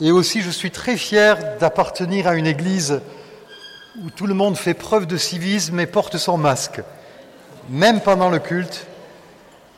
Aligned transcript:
Et 0.00 0.10
aussi, 0.10 0.40
je 0.40 0.50
suis 0.50 0.72
très 0.72 0.96
fier 0.96 1.56
d'appartenir 1.60 2.26
à 2.26 2.34
une 2.34 2.48
église 2.48 3.00
où 4.02 4.10
tout 4.10 4.26
le 4.26 4.34
monde 4.34 4.56
fait 4.56 4.74
preuve 4.74 5.06
de 5.06 5.16
civisme 5.16 5.78
et 5.78 5.86
porte 5.86 6.16
son 6.16 6.36
masque, 6.36 6.82
même 7.68 8.00
pendant 8.00 8.28
le 8.28 8.40
culte, 8.40 8.88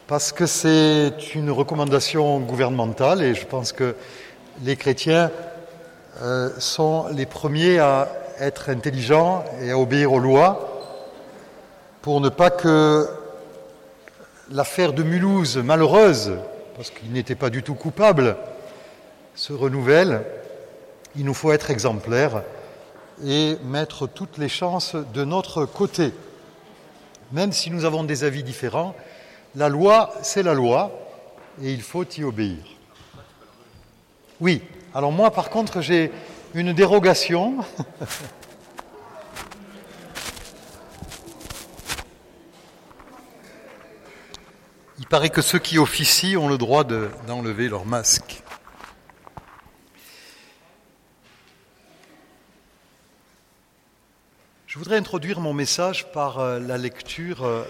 parce 0.06 0.32
que 0.32 0.46
c'est 0.46 1.34
une 1.34 1.50
recommandation 1.50 2.40
gouvernementale 2.40 3.22
et 3.22 3.34
je 3.34 3.44
pense 3.44 3.72
que 3.72 3.94
les 4.62 4.76
chrétiens 4.76 5.30
euh, 6.22 6.48
sont 6.58 7.08
les 7.12 7.26
premiers 7.26 7.78
à 7.78 8.08
être 8.40 8.70
intelligents 8.70 9.44
et 9.60 9.70
à 9.70 9.78
obéir 9.78 10.14
aux 10.14 10.18
lois 10.18 10.82
pour 12.00 12.22
ne 12.22 12.30
pas 12.30 12.48
que 12.48 13.06
l'affaire 14.50 14.94
de 14.94 15.02
Mulhouse, 15.02 15.58
malheureuse, 15.58 16.38
parce 16.74 16.88
qu'il 16.88 17.12
n'était 17.12 17.34
pas 17.34 17.50
du 17.50 17.62
tout 17.62 17.74
coupable, 17.74 18.36
se 19.36 19.52
renouvelle. 19.52 20.24
Il 21.14 21.24
nous 21.24 21.34
faut 21.34 21.52
être 21.52 21.70
exemplaires 21.70 22.42
et 23.24 23.56
mettre 23.64 24.06
toutes 24.06 24.38
les 24.38 24.48
chances 24.48 24.96
de 24.96 25.24
notre 25.24 25.64
côté. 25.64 26.12
Même 27.32 27.52
si 27.52 27.70
nous 27.70 27.84
avons 27.84 28.02
des 28.02 28.24
avis 28.24 28.42
différents, 28.42 28.96
la 29.54 29.68
loi, 29.68 30.12
c'est 30.22 30.42
la 30.42 30.54
loi 30.54 30.90
et 31.62 31.72
il 31.72 31.82
faut 31.82 32.04
y 32.04 32.24
obéir. 32.24 32.58
Oui, 34.40 34.62
alors 34.94 35.12
moi 35.12 35.30
par 35.30 35.50
contre 35.50 35.80
j'ai 35.80 36.10
une 36.54 36.72
dérogation. 36.72 37.58
Il 44.98 45.06
paraît 45.06 45.30
que 45.30 45.42
ceux 45.42 45.58
qui 45.58 45.78
officient 45.78 46.40
ont 46.40 46.48
le 46.48 46.58
droit 46.58 46.82
d'enlever 46.82 47.68
leur 47.68 47.84
masque. 47.84 48.42
Je 54.76 54.80
voudrais 54.80 54.98
introduire 54.98 55.40
mon 55.40 55.54
message 55.54 56.12
par 56.12 56.38
euh, 56.38 56.60
la 56.60 56.76
lecture 56.76 57.44
euh, 57.44 57.64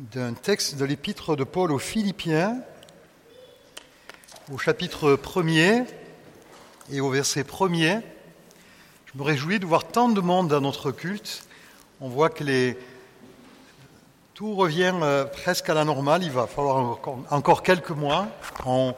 d'un 0.00 0.32
texte 0.32 0.74
de 0.74 0.84
l'épître 0.84 1.36
de 1.36 1.44
Paul 1.44 1.70
aux 1.70 1.78
Philippiens, 1.78 2.56
au 4.52 4.58
chapitre 4.58 5.14
1er 5.14 5.84
et 6.90 7.00
au 7.00 7.10
verset 7.10 7.42
1er. 7.42 8.02
Je 9.06 9.18
me 9.18 9.22
réjouis 9.22 9.60
de 9.60 9.66
voir 9.66 9.84
tant 9.84 10.08
de 10.08 10.20
monde 10.20 10.48
dans 10.48 10.60
notre 10.60 10.90
culte. 10.90 11.46
On 12.00 12.08
voit 12.08 12.28
que 12.28 12.42
les, 12.42 12.76
tout 14.34 14.56
revient 14.56 14.94
euh, 15.00 15.26
presque 15.26 15.68
à 15.70 15.74
la 15.74 15.84
normale. 15.84 16.24
Il 16.24 16.32
va 16.32 16.48
falloir 16.48 16.98
encore, 17.30 17.62
quelques 17.62 17.90
mois. 17.90 18.26
On 18.66 18.96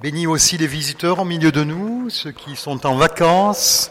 bénit 0.00 0.26
aussi 0.26 0.56
les 0.56 0.66
visiteurs 0.66 1.18
au 1.18 1.26
milieu 1.26 1.52
de 1.52 1.62
nous, 1.62 2.08
ceux 2.08 2.32
qui 2.32 2.56
sont 2.56 2.86
en 2.86 2.96
vacances, 2.96 3.90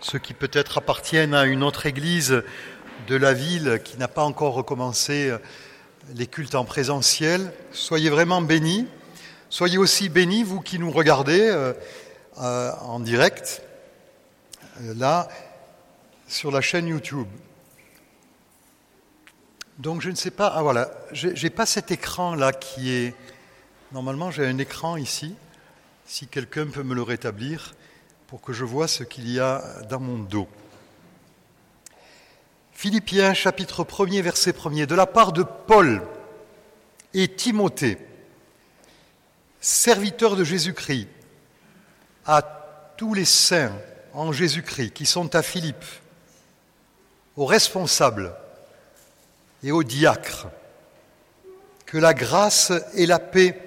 ceux 0.00 0.18
qui 0.18 0.34
peut-être 0.34 0.78
appartiennent 0.78 1.34
à 1.34 1.44
une 1.44 1.62
autre 1.62 1.86
église 1.86 2.42
de 3.08 3.16
la 3.16 3.32
ville 3.32 3.80
qui 3.84 3.96
n'a 3.98 4.08
pas 4.08 4.24
encore 4.24 4.54
recommencé 4.54 5.30
euh, 5.30 5.38
les 6.14 6.26
cultes 6.26 6.54
en 6.54 6.64
présentiel. 6.64 7.52
Soyez 7.72 8.10
vraiment 8.10 8.42
bénis. 8.42 8.86
Soyez 9.48 9.78
aussi 9.78 10.08
bénis, 10.08 10.42
vous 10.42 10.60
qui 10.60 10.78
nous 10.78 10.90
regardez 10.90 11.40
euh, 11.40 11.72
en 12.82 13.00
direct, 13.00 13.62
là, 14.80 15.28
sur 16.28 16.50
la 16.50 16.60
chaîne 16.60 16.88
YouTube. 16.88 17.28
Donc 19.78 20.00
je 20.00 20.10
ne 20.10 20.14
sais 20.14 20.30
pas, 20.30 20.48
ah 20.48 20.62
voilà, 20.62 20.90
j'ai 21.12 21.50
pas 21.50 21.66
cet 21.66 21.90
écran 21.90 22.34
là 22.34 22.52
qui 22.52 22.92
est, 22.92 23.14
normalement 23.92 24.30
j'ai 24.30 24.46
un 24.46 24.58
écran 24.58 24.96
ici, 24.96 25.34
si 26.06 26.26
quelqu'un 26.26 26.66
peut 26.66 26.82
me 26.82 26.94
le 26.94 27.02
rétablir 27.02 27.74
pour 28.26 28.40
que 28.40 28.52
je 28.52 28.64
vois 28.64 28.88
ce 28.88 29.04
qu'il 29.04 29.30
y 29.30 29.40
a 29.40 29.62
dans 29.88 30.00
mon 30.00 30.18
dos. 30.18 30.48
Philippiens 32.72 33.34
chapitre 33.34 33.84
1er 33.84 34.20
verset 34.20 34.52
1er, 34.52 34.86
de 34.86 34.94
la 34.94 35.06
part 35.06 35.32
de 35.32 35.42
Paul 35.42 36.02
et 37.14 37.28
Timothée, 37.28 37.98
serviteurs 39.60 40.36
de 40.36 40.44
Jésus-Christ, 40.44 41.08
à 42.26 42.42
tous 42.96 43.14
les 43.14 43.24
saints 43.24 43.72
en 44.12 44.32
Jésus-Christ 44.32 44.92
qui 44.92 45.06
sont 45.06 45.34
à 45.34 45.42
Philippe, 45.42 45.84
aux 47.36 47.46
responsables, 47.46 48.34
et 49.62 49.72
aux 49.72 49.82
diacres. 49.82 50.46
Que 51.86 51.98
la 51.98 52.14
grâce 52.14 52.72
et 52.94 53.06
la 53.06 53.18
paix 53.18 53.60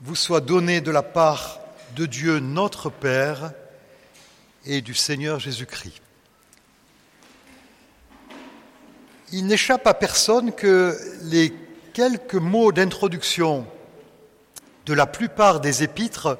vous 0.00 0.16
soient 0.16 0.40
données 0.40 0.80
de 0.80 0.90
la 0.90 1.02
part 1.02 1.60
de 1.96 2.06
Dieu 2.06 2.38
notre 2.40 2.90
Père 2.90 3.52
et 4.64 4.80
du 4.80 4.94
Seigneur 4.94 5.38
Jésus-Christ. 5.38 6.00
Il 9.32 9.46
n'échappe 9.46 9.86
à 9.86 9.94
personne 9.94 10.52
que 10.52 10.96
les 11.22 11.52
quelques 11.92 12.34
mots 12.34 12.72
d'introduction 12.72 13.66
de 14.86 14.94
la 14.94 15.06
plupart 15.06 15.60
des 15.60 15.82
épîtres 15.82 16.38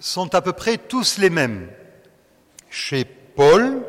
sont 0.00 0.34
à 0.34 0.42
peu 0.42 0.52
près 0.52 0.78
tous 0.78 1.18
les 1.18 1.30
mêmes. 1.30 1.70
Chez 2.70 3.04
Paul, 3.04 3.82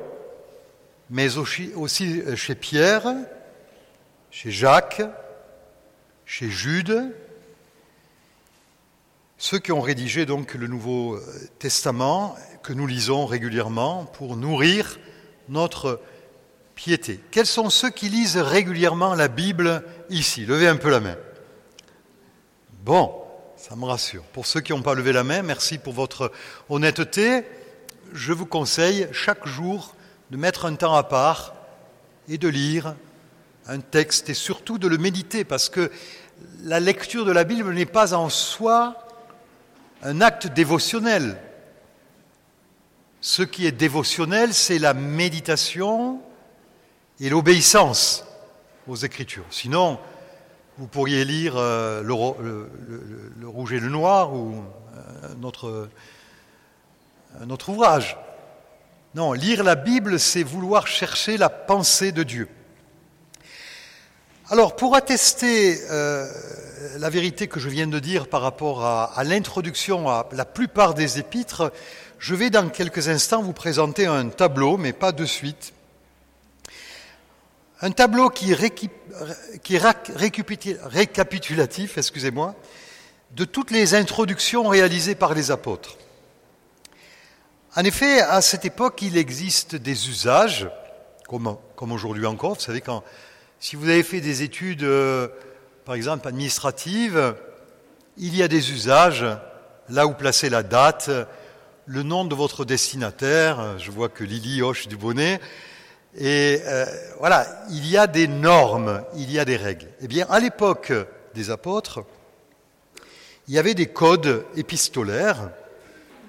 mais 1.10 1.38
aussi 1.38 1.72
chez 2.36 2.56
Pierre, 2.56 3.16
chez 4.30 4.52
Jacques, 4.52 5.02
chez 6.26 6.50
Jude, 6.50 7.14
ceux 9.48 9.60
qui 9.60 9.72
ont 9.72 9.80
rédigé 9.80 10.26
donc 10.26 10.56
le 10.56 10.68
Nouveau 10.68 11.16
euh, 11.16 11.22
Testament 11.58 12.36
que 12.64 12.74
nous 12.74 12.86
lisons 12.86 13.26
régulièrement 13.26 14.04
pour 14.04 14.36
nourrir 14.36 15.00
notre 15.48 16.02
piété. 16.76 17.22
Quels 17.32 17.46
sont 17.46 17.70
ceux 17.70 17.90
qui 17.90 18.10
lisent 18.10 18.36
régulièrement 18.36 19.16
la 19.16 19.30
Bible 19.30 19.86
ici? 20.10 20.46
Levez 20.46 20.68
un 20.68 20.76
peu 20.76 20.90
la 20.90 21.00
main. 21.00 21.16
Bon, 22.84 23.14
ça 23.56 23.78
me 23.78 23.86
rassure. 23.86 24.24
Pour 24.34 24.46
ceux 24.46 24.60
qui 24.60 24.74
n'ont 24.74 24.82
pas 24.82 24.96
levé 24.96 25.14
la 25.14 25.24
main, 25.24 25.44
merci 25.44 25.78
pour 25.78 25.94
votre 25.94 26.30
honnêteté. 26.68 27.46
Je 28.12 28.34
vous 28.34 28.46
conseille 28.46 29.08
chaque 29.14 29.48
jour 29.48 29.96
de 30.30 30.36
mettre 30.36 30.66
un 30.66 30.76
temps 30.76 30.96
à 30.96 31.04
part 31.04 31.56
et 32.28 32.38
de 32.38 32.50
lire 32.50 32.98
un 33.66 33.80
texte 33.80 34.30
et 34.30 34.34
surtout 34.34 34.78
de 34.78 34.90
le 34.90 34.98
méditer 34.98 35.46
parce 35.46 35.70
que 35.70 35.90
la 36.64 36.82
lecture 36.82 37.24
de 37.24 37.32
la 37.32 37.46
Bible 37.46 37.74
n'est 37.74 37.86
pas 37.86 38.14
en 38.14 38.28
soi 38.28 39.07
un 40.04 40.22
acte 40.22 40.48
dévotionnel. 40.48 41.38
Ce 43.22 43.44
qui 43.44 43.66
est 43.66 43.72
dévotionnel, 43.72 44.54
c'est 44.54 44.80
la 44.80 44.94
méditation 44.94 46.22
et 47.20 47.30
l'obéissance 47.30 48.26
aux 48.88 48.96
Écritures. 48.96 49.46
Sinon, 49.50 50.00
vous 50.78 50.88
pourriez 50.88 51.26
lire 51.26 51.56
euh, 51.58 52.04
le, 52.04 53.48
Rouge 53.48 53.74
et 53.74 53.80
le 53.80 53.90
Noir 53.90 54.34
ou 54.34 54.64
un 55.24 55.44
autre, 55.44 55.90
un 57.42 57.50
autre 57.50 57.70
ouvrage. 57.70 58.18
Non, 59.16 59.34
lire 59.34 59.64
la 59.64 59.76
Bible, 59.76 60.20
c'est 60.20 60.44
vouloir 60.44 60.86
chercher 60.86 61.38
la 61.38 61.50
pensée 61.50 62.12
de 62.12 62.24
Dieu. 62.24 62.48
Alors, 64.50 64.78
pour 64.78 64.96
attester 64.96 65.78
euh, 65.92 66.26
la 67.00 67.10
vérité 67.10 67.50
que 67.50 67.60
je 67.60 67.68
viens 67.68 67.88
de 67.88 68.00
dire 68.00 68.30
par 68.30 68.42
rapport 68.42 68.86
à, 68.86 69.22
l'introduction 69.26 70.08
à 70.08 70.26
la 70.32 70.46
plupart 70.46 70.94
des 70.94 71.20
épîtres, 71.20 71.74
je 72.18 72.34
vais 72.34 72.50
dans 72.50 72.70
quelques 72.70 73.10
instants 73.10 73.42
vous 73.42 73.52
présenter 73.52 74.06
un 74.06 74.30
tableau, 74.30 74.78
mais 74.78 74.94
pas 74.94 75.12
de 75.12 75.26
suite. 75.26 75.74
Un 77.82 77.92
tableau 77.92 78.30
qui, 78.30 78.54
est 78.54 78.56
récapitulatif, 80.86 81.98
excusez-moi, 81.98 82.56
de 83.32 83.44
toutes 83.44 83.72
les 83.72 83.96
introductions 83.96 84.66
réalisées 84.70 85.16
par 85.16 85.34
les 85.34 85.52
apôtres. 85.52 85.98
En 87.76 87.84
effet, 87.84 88.22
à 88.22 88.40
cette 88.40 88.64
époque, 88.64 89.02
il 89.02 89.18
existe 89.18 89.76
des 89.76 90.08
usages, 90.08 90.70
comme, 91.28 91.58
comme 91.76 91.92
aujourd'hui 91.92 92.26
encore. 92.26 92.54
Vous 92.54 92.62
savez, 92.62 92.80
quand, 92.80 93.04
si 93.60 93.76
vous 93.76 93.90
avez 93.90 94.04
fait 94.04 94.22
des 94.22 94.44
études, 94.44 94.84
euh, 94.84 95.28
par 95.84 95.96
exemple, 95.96 96.28
administratives, 96.28 97.36
il 98.18 98.36
y 98.36 98.44
a 98.44 98.48
des 98.48 98.72
usages, 98.72 99.26
là 99.90 100.06
où 100.06 100.14
placer 100.14 100.50
la 100.50 100.64
date, 100.64 101.10
le 101.86 102.04
nom 102.04 102.26
de 102.26 102.36
votre 102.36 102.66
destinataire. 102.66 103.80
Je 103.80 103.90
vois 103.90 104.10
que 104.10 104.24
Lily 104.24 104.62
hoche 104.62 104.88
du 104.88 104.98
bonnet. 104.98 105.40
Et 106.16 106.62
euh, 106.66 106.86
voilà, 107.20 107.48
il 107.70 107.88
y 107.88 107.98
a 107.98 108.08
des 108.08 108.28
normes, 108.28 109.04
il 109.16 109.32
y 109.32 109.40
a 109.40 109.46
des 109.46 109.58
règles. 109.58 109.88
Eh 110.02 110.08
bien, 110.08 110.28
à 110.30 110.40
l'époque 110.40 110.94
des 111.34 111.50
apôtres, 111.50 112.04
il 113.48 113.56
y 113.56 113.60
avait 113.60 113.74
des 113.74 113.88
codes 113.88 114.46
épistolaires 114.56 115.50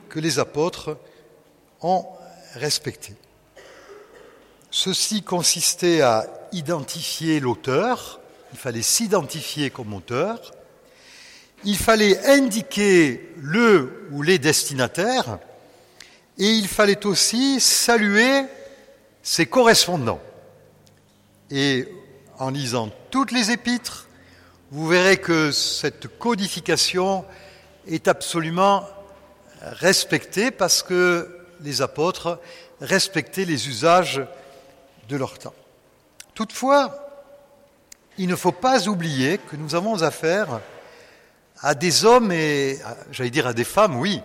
que 0.09 0.21
les 0.21 0.39
apôtres 0.39 0.97
ont 1.83 2.07
respecté. 2.55 3.15
Ceci 4.71 5.23
consistait 5.23 6.01
à 6.01 6.27
identifier 6.53 7.41
l'auteur, 7.41 8.21
il 8.53 8.59
fallait 8.59 8.83
s'identifier 8.83 9.71
comme 9.71 9.95
auteur, 9.95 10.53
il 11.65 11.77
fallait 11.77 12.25
indiquer 12.27 13.33
le 13.37 14.09
ou 14.13 14.23
les 14.23 14.39
destinataires, 14.39 15.39
et 16.39 16.51
il 16.51 16.69
fallait 16.69 17.05
aussi 17.05 17.61
saluer 17.61 18.45
ses 19.23 19.47
correspondants. 19.47 20.21
Et 21.51 21.89
en 22.39 22.51
lisant 22.51 22.91
toutes 23.11 23.33
les 23.33 23.51
épîtres, 23.51 24.07
vous 24.71 24.87
verrez 24.87 25.17
que 25.17 25.51
cette 25.51 26.19
codification 26.19 27.25
est 27.87 28.07
absolument 28.07 28.87
respectée 29.63 30.51
parce 30.51 30.83
que 30.83 31.47
les 31.61 31.83
apôtres 31.83 32.39
respectaient 32.81 33.45
les 33.45 33.69
usages 33.69 34.23
de 35.09 35.17
leur 35.17 35.39
temps. 35.39 35.55
Toutefois, 36.39 36.95
il 38.17 38.29
ne 38.29 38.37
faut 38.37 38.53
pas 38.53 38.87
oublier 38.87 39.39
que 39.39 39.57
nous 39.57 39.75
avons 39.75 40.05
affaire 40.05 40.61
à 41.61 41.75
des 41.75 42.05
hommes 42.05 42.31
et, 42.31 42.79
j'allais 43.11 43.31
dire 43.31 43.49
à 43.49 43.53
des 43.53 43.65
femmes, 43.65 43.97
oui. 43.97 44.23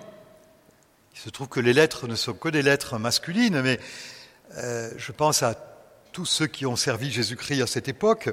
Il 1.15 1.19
se 1.19 1.31
trouve 1.31 1.47
que 1.47 1.59
les 1.59 1.73
lettres 1.73 2.07
ne 2.07 2.13
sont 2.13 2.33
que 2.33 2.49
des 2.49 2.61
lettres 2.61 2.99
masculines, 2.99 3.63
mais 3.63 3.79
euh, 4.57 4.91
je 4.95 5.11
pense 5.11 5.41
à 5.41 5.55
tous 6.11 6.27
ceux 6.27 6.45
qui 6.45 6.67
ont 6.67 6.75
servi 6.75 7.09
Jésus-Christ 7.09 7.63
à 7.63 7.65
cette 7.65 7.87
époque, 7.87 8.29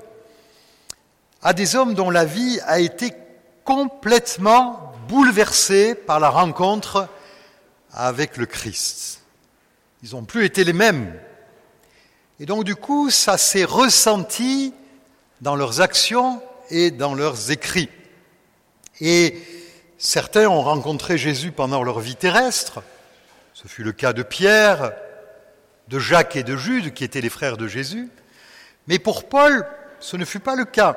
à 1.41 1.55
des 1.55 1.75
hommes 1.75 1.95
dont 1.95 2.11
la 2.11 2.27
vie 2.27 2.61
a 2.67 2.81
été 2.81 3.15
complètement 3.65 4.93
bouleversée 5.09 5.95
par 5.95 6.21
la 6.21 6.29
rencontre 6.29 7.09
avec 7.95 8.37
le 8.37 8.45
Christ. 8.45 9.23
Ils 10.03 10.11
n'ont 10.11 10.25
plus 10.25 10.45
été 10.45 10.65
les 10.65 10.75
mêmes. 10.75 11.19
Et 12.41 12.47
donc 12.47 12.65
du 12.65 12.75
coup, 12.75 13.11
ça 13.11 13.37
s'est 13.37 13.65
ressenti 13.65 14.73
dans 15.43 15.57
leurs 15.57 15.83
actions 15.83 16.43
et 16.71 16.91
dans 16.91 17.15
leurs 17.15 17.51
écrits. 17.51 17.91
Et 19.03 19.39
certains 19.99 20.49
ont 20.49 20.63
rencontré 20.63 21.19
Jésus 21.19 21.53
pendant 21.53 21.83
leur 21.83 22.01
vie 22.01 22.17
terrestre. 22.17 22.83
Ce 23.53 23.69
fut 23.69 23.83
le 23.83 23.93
cas 23.93 24.15
de 24.15 24.23
Pierre, 24.23 24.93
de 25.89 25.99
Jacques 25.99 26.35
et 26.35 26.43
de 26.43 26.57
Jude, 26.57 26.95
qui 26.95 27.05
étaient 27.05 27.21
les 27.21 27.29
frères 27.29 27.59
de 27.59 27.69
Jésus. 27.69 28.09
Mais 28.87 28.99
pour 28.99 29.29
Paul, 29.29 29.67
ce 30.01 30.17
ne 30.17 30.25
fut 30.25 30.41
pas 30.41 30.57
le 30.57 30.65
cas. 30.65 30.97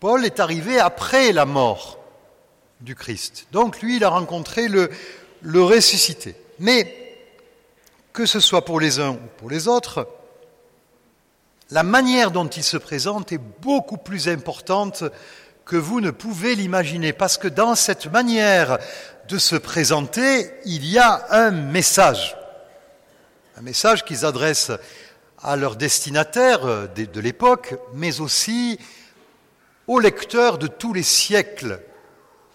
Paul 0.00 0.24
est 0.24 0.40
arrivé 0.40 0.80
après 0.80 1.32
la 1.32 1.44
mort 1.44 1.98
du 2.80 2.94
Christ. 2.94 3.48
Donc 3.52 3.82
lui, 3.82 3.96
il 3.96 4.04
a 4.04 4.08
rencontré 4.08 4.68
le, 4.68 4.90
le 5.42 5.62
ressuscité. 5.62 6.34
Mais 6.58 7.18
que 8.14 8.24
ce 8.24 8.40
soit 8.40 8.64
pour 8.64 8.80
les 8.80 8.98
uns 8.98 9.10
ou 9.10 9.20
pour 9.36 9.50
les 9.50 9.68
autres, 9.68 10.08
la 11.72 11.82
manière 11.82 12.30
dont 12.30 12.46
il 12.46 12.62
se 12.62 12.76
présente 12.76 13.32
est 13.32 13.40
beaucoup 13.60 13.96
plus 13.96 14.28
importante 14.28 15.02
que 15.64 15.76
vous 15.76 16.00
ne 16.00 16.10
pouvez 16.10 16.54
l'imaginer, 16.54 17.12
parce 17.12 17.38
que 17.38 17.48
dans 17.48 17.74
cette 17.74 18.06
manière 18.06 18.78
de 19.28 19.38
se 19.38 19.56
présenter, 19.56 20.50
il 20.64 20.84
y 20.84 20.98
a 20.98 21.26
un 21.30 21.50
message 21.50 22.36
un 23.56 23.62
message 23.62 24.04
qu'ils 24.04 24.24
adressent 24.24 24.72
à 25.42 25.56
leurs 25.56 25.76
destinataires 25.76 26.88
de 26.88 27.20
l'époque, 27.20 27.74
mais 27.94 28.20
aussi 28.20 28.78
aux 29.86 30.00
lecteurs 30.00 30.58
de 30.58 30.66
tous 30.66 30.92
les 30.92 31.02
siècles 31.02 31.80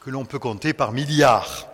que 0.02 0.10
l'on 0.10 0.26
peut 0.26 0.40
compter 0.40 0.74
par 0.74 0.92
milliards. 0.92 1.68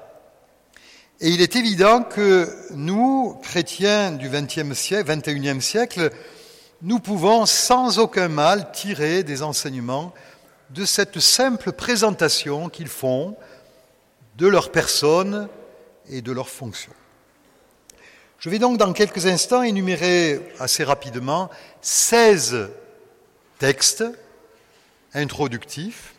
Et 1.19 1.29
il 1.29 1.41
est 1.41 1.55
évident 1.55 2.03
que 2.03 2.53
nous, 2.71 3.39
chrétiens 3.41 4.11
du 4.11 4.29
XXIe 4.29 4.75
siècle, 5.61 6.11
nous 6.83 6.99
pouvons 6.99 7.45
sans 7.45 7.97
aucun 7.97 8.27
mal 8.27 8.71
tirer 8.73 9.23
des 9.23 9.41
enseignements 9.41 10.13
de 10.69 10.83
cette 10.83 11.19
simple 11.21 11.71
présentation 11.71 12.67
qu'ils 12.67 12.89
font 12.89 13.37
de 14.37 14.47
leur 14.47 14.69
personne 14.69 15.47
et 16.09 16.21
de 16.21 16.31
leur 16.33 16.49
fonction. 16.49 16.91
Je 18.37 18.49
vais 18.49 18.59
donc 18.59 18.77
dans 18.77 18.91
quelques 18.91 19.27
instants 19.27 19.63
énumérer 19.63 20.41
assez 20.59 20.83
rapidement 20.83 21.49
16 21.81 22.69
textes 23.59 24.03
introductifs 25.13 26.13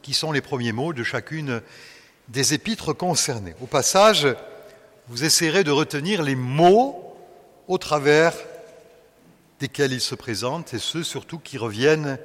qui 0.00 0.14
sont 0.14 0.32
les 0.32 0.40
premiers 0.40 0.72
mots 0.72 0.94
de 0.94 1.02
chacune 1.02 1.60
des 2.28 2.54
épîtres 2.54 2.94
concernées. 2.94 3.54
Au 3.60 3.66
passage, 3.66 4.26
vous 5.08 5.24
essayerez 5.24 5.62
de 5.62 5.70
retenir 5.70 6.22
les 6.22 6.36
mots 6.36 7.14
au 7.68 7.76
travers 7.76 8.32
desquels 9.62 9.92
ils 9.92 10.00
se 10.00 10.16
présentent 10.16 10.74
et 10.74 10.80
ceux 10.80 11.04
surtout 11.04 11.38
qui 11.38 11.56
reviennent 11.56 12.18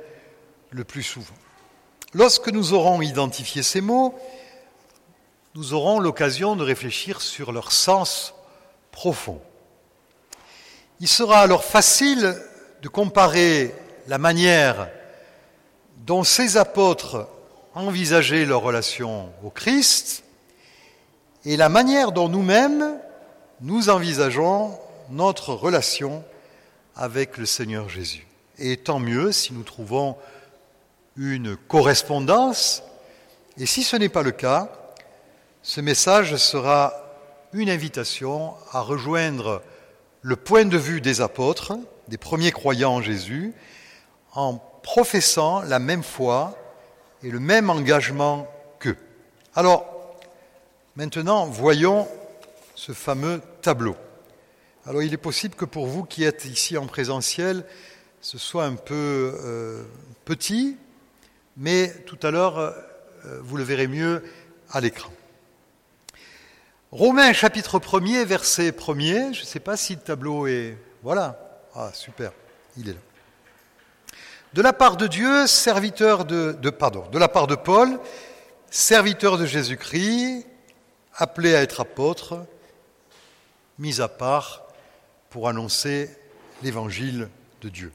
le 0.72 0.84
plus 0.84 1.04
souvent. 1.04 1.36
Lorsque 2.16 2.48
nous 2.50 2.74
aurons 2.74 3.00
identifié 3.04 3.62
ces 3.62 3.80
mots, 3.80 4.18
nous 5.54 5.76
aurons 5.76 6.00
l'occasion 6.00 6.56
de 6.56 6.64
réfléchir 6.64 7.22
sur 7.22 7.52
leur 7.52 7.72
sens 7.72 8.34
profond. 8.92 9.40
Il 11.00 11.08
sera 11.08 11.42
alors 11.42 11.64
facile 11.64 12.36
de 12.82 12.88
comparer 12.88 13.76
la 14.08 14.18
manière 14.18 14.90
dont 16.08 16.24
ces 16.24 16.58
apôtres 16.58 17.28
envisageaient 17.76 18.46
leur 18.46 18.62
relation 18.62 19.32
au 19.44 19.52
Christ 19.52 20.24
et 21.46 21.56
la 21.56 21.70
manière 21.70 22.12
dont 22.12 22.30
nous-mêmes 22.30 22.98
nous 23.62 23.90
envisageons 23.90 24.76
notre 25.12 25.54
relation 25.54 26.24
avec 26.98 27.38
le 27.38 27.46
Seigneur 27.46 27.88
Jésus. 27.88 28.26
Et 28.58 28.76
tant 28.76 29.00
mieux 29.00 29.32
si 29.32 29.54
nous 29.54 29.64
trouvons 29.64 30.18
une 31.16 31.56
correspondance, 31.56 32.84
et 33.58 33.66
si 33.66 33.84
ce 33.84 33.96
n'est 33.96 34.10
pas 34.10 34.24
le 34.24 34.32
cas, 34.32 34.72
ce 35.62 35.80
message 35.80 36.36
sera 36.38 36.94
une 37.54 37.70
invitation 37.70 38.54
à 38.72 38.82
rejoindre 38.82 39.62
le 40.22 40.36
point 40.36 40.66
de 40.66 40.78
vue 40.78 41.00
des 41.00 41.22
apôtres, 41.22 41.78
des 42.08 42.18
premiers 42.18 42.52
croyants 42.52 42.96
en 42.96 43.02
Jésus, 43.02 43.54
en 44.34 44.56
professant 44.84 45.62
la 45.62 45.80
même 45.80 46.04
foi 46.04 46.58
et 47.24 47.30
le 47.30 47.40
même 47.40 47.70
engagement 47.70 48.48
qu'eux. 48.80 48.98
Alors, 49.56 49.86
maintenant, 50.96 51.46
voyons 51.46 52.08
ce 52.76 52.92
fameux 52.92 53.42
tableau. 53.62 53.96
Alors, 54.88 55.04
il 55.04 55.14
est 55.14 55.18
possible 55.18 55.54
que 55.54 55.66
pour 55.66 55.86
vous 55.86 56.06
qui 56.06 56.24
êtes 56.24 56.46
ici 56.46 56.78
en 56.78 56.86
présentiel, 56.86 57.66
ce 58.22 58.38
soit 58.38 58.64
un 58.64 58.76
peu 58.76 59.34
euh, 59.44 59.84
petit, 60.24 60.78
mais 61.58 61.94
tout 62.06 62.18
à 62.24 62.32
l'heure, 62.32 62.58
euh, 62.58 62.72
vous 63.42 63.58
le 63.58 63.66
verrez 63.66 63.88
mieux 63.88 64.24
à 64.72 64.80
l'écran. 64.80 65.12
Romains 66.94 67.34
chapitre 67.34 67.80
1er, 67.80 68.24
verset 68.24 68.72
1er. 68.72 69.34
Je 69.34 69.42
ne 69.42 69.46
sais 69.46 69.60
pas 69.60 69.76
si 69.76 69.96
le 69.96 70.00
tableau 70.00 70.48
est... 70.48 70.78
Voilà. 71.04 71.38
Ah, 71.76 71.92
super. 71.94 72.32
Il 72.78 72.88
est 72.88 72.94
là. 72.94 73.00
De 74.54 74.62
la 74.62 74.72
part 74.72 74.96
de 74.96 75.08
Dieu, 75.08 75.48
serviteur 75.48 76.24
de, 76.24 76.56
de 76.62 76.70
pardon, 76.70 77.04
de 77.12 77.20
la 77.20 77.28
part 77.28 77.48
de 77.48 77.56
Paul, 77.56 78.00
serviteur 78.72 79.38
de 79.38 79.46
Jésus-Christ, 79.46 80.48
appelé 81.14 81.56
à 81.56 81.62
être 81.62 81.82
apôtre, 81.82 82.46
mis 83.80 84.00
à 84.00 84.08
part 84.08 84.64
pour 85.38 85.50
annoncer 85.50 86.10
l'évangile 86.64 87.30
de 87.62 87.70
Dieu. 87.70 87.94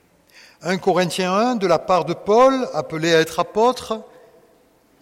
1 0.63 0.79
Corinthiens 0.79 1.35
1, 1.35 1.57
de 1.57 1.67
la 1.67 1.81
part 1.81 2.05
de 2.05 2.15
Paul, 2.15 2.69
appelé 2.73 3.13
à 3.13 3.19
être 3.19 3.41
apôtre, 3.41 4.01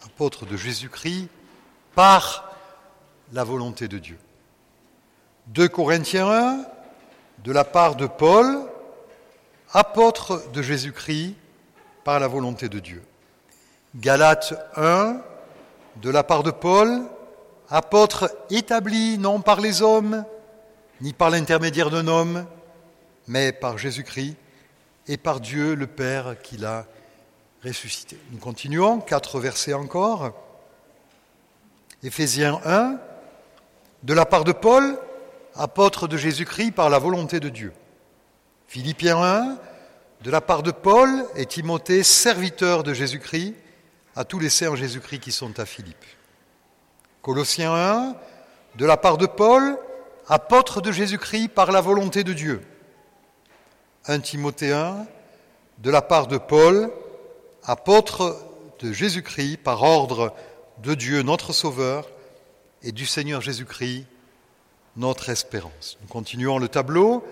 apôtre 0.07 0.47
de 0.47 0.57
Jésus-Christ, 0.57 1.29
par 1.95 2.55
la 3.35 3.45
volonté 3.45 3.89
de 3.89 3.99
Dieu. 3.99 4.19
2 5.49 5.69
Corinthiens 5.69 6.31
1, 6.31 6.65
de 7.45 7.53
la 7.53 7.65
part 7.65 7.95
de 7.95 8.07
Paul, 8.07 8.61
apôtre 9.75 10.43
de 10.55 10.63
Jésus-Christ 10.63 11.35
par 12.05 12.21
la 12.21 12.27
volonté 12.27 12.71
de 12.71 12.79
Dieu. 12.79 13.03
Galates 13.97 14.55
1, 14.77 15.21
de 15.97 16.09
la 16.09 16.25
part 16.25 16.43
de 16.43 16.53
Paul, 16.53 17.03
apôtre 17.69 18.35
établi 18.49 19.19
non 19.19 19.43
par 19.43 19.61
les 19.61 19.83
hommes, 19.83 20.25
ni 21.01 21.13
par 21.13 21.31
l'intermédiaire 21.31 21.91
d'un 21.91 22.07
homme, 22.09 22.47
mais 23.27 23.53
par 23.53 23.79
Jésus-Christ 23.79 24.37
et 25.07 25.17
par 25.17 25.41
Dieu 25.41 25.75
le 25.75 25.87
Père 25.87 26.37
qui 26.43 26.57
l'a 26.57 26.87
ressuscité. 27.65 28.19
Nous 28.31 28.39
continuons, 28.39 29.01
quatre 29.01 29.41
versets 29.41 29.75
encore. 29.75 30.33
Éphésiens 32.03 32.61
1, 32.65 32.99
de 34.03 34.15
la 34.15 34.25
part 34.25 34.45
de 34.45 34.53
Paul, 34.53 34.99
apôtre 35.55 36.09
de 36.09 36.17
Jésus-Christ 36.17 36.73
par 36.73 36.91
la 36.91 36.99
volonté 36.99 37.41
de 37.41 37.49
Dieu. 37.49 37.73
Philippiens 38.69 39.23
1, 39.23 39.59
de 40.23 40.31
la 40.31 40.41
part 40.41 40.63
de 40.63 40.71
Paul 40.71 41.27
et 41.37 41.47
Timothée, 41.47 42.03
serviteurs 42.03 42.83
de 42.83 42.95
Jésus-Christ, 42.95 43.55
à 44.17 44.25
tous 44.25 44.39
les 44.39 44.51
saints 44.51 44.75
Jésus-Christ 44.75 45.21
qui 45.21 45.33
sont 45.33 45.59
à 45.59 45.67
Philippe. 45.67 46.05
Colossiens 47.23 47.75
1, 47.75 48.17
de 48.77 48.87
la 48.87 48.97
part 48.97 49.19
de 49.19 49.27
Paul, 49.27 49.79
apôtre 50.31 50.81
de 50.81 50.93
Jésus-Christ 50.93 51.49
par 51.49 51.73
la 51.73 51.81
volonté 51.81 52.23
de 52.23 52.33
Dieu. 52.33 52.63
1 54.07 54.21
Timothée 54.21 54.73
1, 54.73 55.05
de 55.79 55.91
la 55.91 56.03
part 56.03 56.29
de 56.29 56.39
Paul, 56.39 56.93
apôtre 57.65 58.41
de 58.79 58.93
Jésus-Christ 58.93 59.57
par 59.57 59.83
ordre 59.83 60.33
de 60.85 60.95
Dieu 60.95 61.23
notre 61.23 61.53
Sauveur, 61.53 62.09
et 62.85 62.93
du 62.93 63.07
Seigneur 63.07 63.41
Jésus-Christ, 63.41 64.07
notre 64.97 65.31
espérance. 65.31 65.99
Nous 66.01 66.07
continuons 66.07 66.59
le 66.59 66.69
tableau 66.69 67.25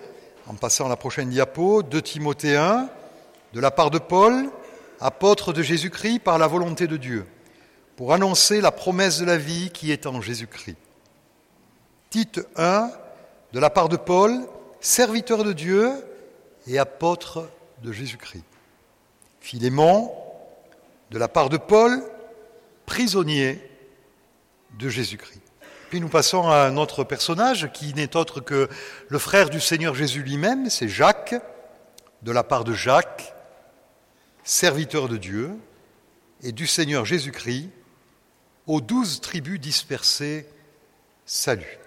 en 0.47 0.55
passant 0.55 0.87
à 0.87 0.89
la 0.89 0.97
prochaine 0.97 1.29
diapo, 1.29 1.83
de 1.83 2.01
Timothée 2.01 2.57
1, 2.57 2.89
de 3.53 3.59
la 3.61 3.71
part 3.71 3.91
de 3.91 3.99
Paul, 3.99 4.49
apôtre 4.99 5.53
de 5.53 5.61
Jésus-Christ 5.61 6.19
par 6.19 6.37
la 6.37 6.47
volonté 6.47 6.85
de 6.85 6.97
Dieu, 6.97 7.25
pour 7.95 8.11
annoncer 8.11 8.59
la 8.59 8.73
promesse 8.73 9.19
de 9.19 9.25
la 9.25 9.37
vie 9.37 9.69
qui 9.71 9.93
est 9.93 10.05
en 10.05 10.19
Jésus-Christ. 10.19 10.75
Tite 12.09 12.41
1, 12.55 12.91
de 13.53 13.59
la 13.59 13.69
part 13.69 13.87
de 13.87 13.97
Paul, 13.97 14.47
serviteur 14.81 15.43
de 15.43 15.53
Dieu 15.53 15.91
et 16.65 16.79
apôtre 16.79 17.47
de 17.83 17.91
Jésus-Christ. 17.91 18.43
Philémon, 19.39 20.11
de 21.11 21.19
la 21.19 21.27
part 21.27 21.49
de 21.49 21.57
Paul, 21.57 22.03
prisonnier 22.85 23.61
de 24.79 24.89
Jésus-Christ. 24.89 25.41
Puis 25.89 26.01
nous 26.01 26.09
passons 26.09 26.47
à 26.47 26.63
un 26.65 26.77
autre 26.77 27.03
personnage 27.03 27.71
qui 27.73 27.93
n'est 27.93 28.15
autre 28.15 28.41
que 28.41 28.69
le 29.07 29.19
frère 29.19 29.49
du 29.49 29.59
Seigneur 29.59 29.95
Jésus 29.95 30.21
lui-même, 30.23 30.69
c'est 30.69 30.89
Jacques, 30.89 31.35
de 32.21 32.31
la 32.31 32.43
part 32.43 32.63
de 32.63 32.73
Jacques, 32.73 33.33
serviteur 34.43 35.09
de 35.09 35.17
Dieu 35.17 35.51
et 36.41 36.51
du 36.51 36.67
Seigneur 36.67 37.05
Jésus-Christ, 37.05 37.69
aux 38.67 38.81
douze 38.81 39.21
tribus 39.21 39.59
dispersées, 39.59 40.47
salut. 41.25 41.78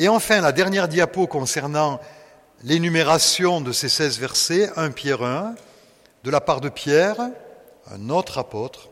Et 0.00 0.08
enfin, 0.08 0.40
la 0.40 0.52
dernière 0.52 0.88
diapo 0.88 1.26
concernant 1.26 2.00
l'énumération 2.62 3.60
de 3.60 3.70
ces 3.70 3.90
seize 3.90 4.18
versets, 4.18 4.70
1 4.76 4.92
Pierre 4.92 5.22
1, 5.22 5.54
de 6.24 6.30
la 6.30 6.40
part 6.40 6.62
de 6.62 6.70
Pierre, 6.70 7.18
un 7.90 8.08
autre 8.08 8.38
apôtre, 8.38 8.88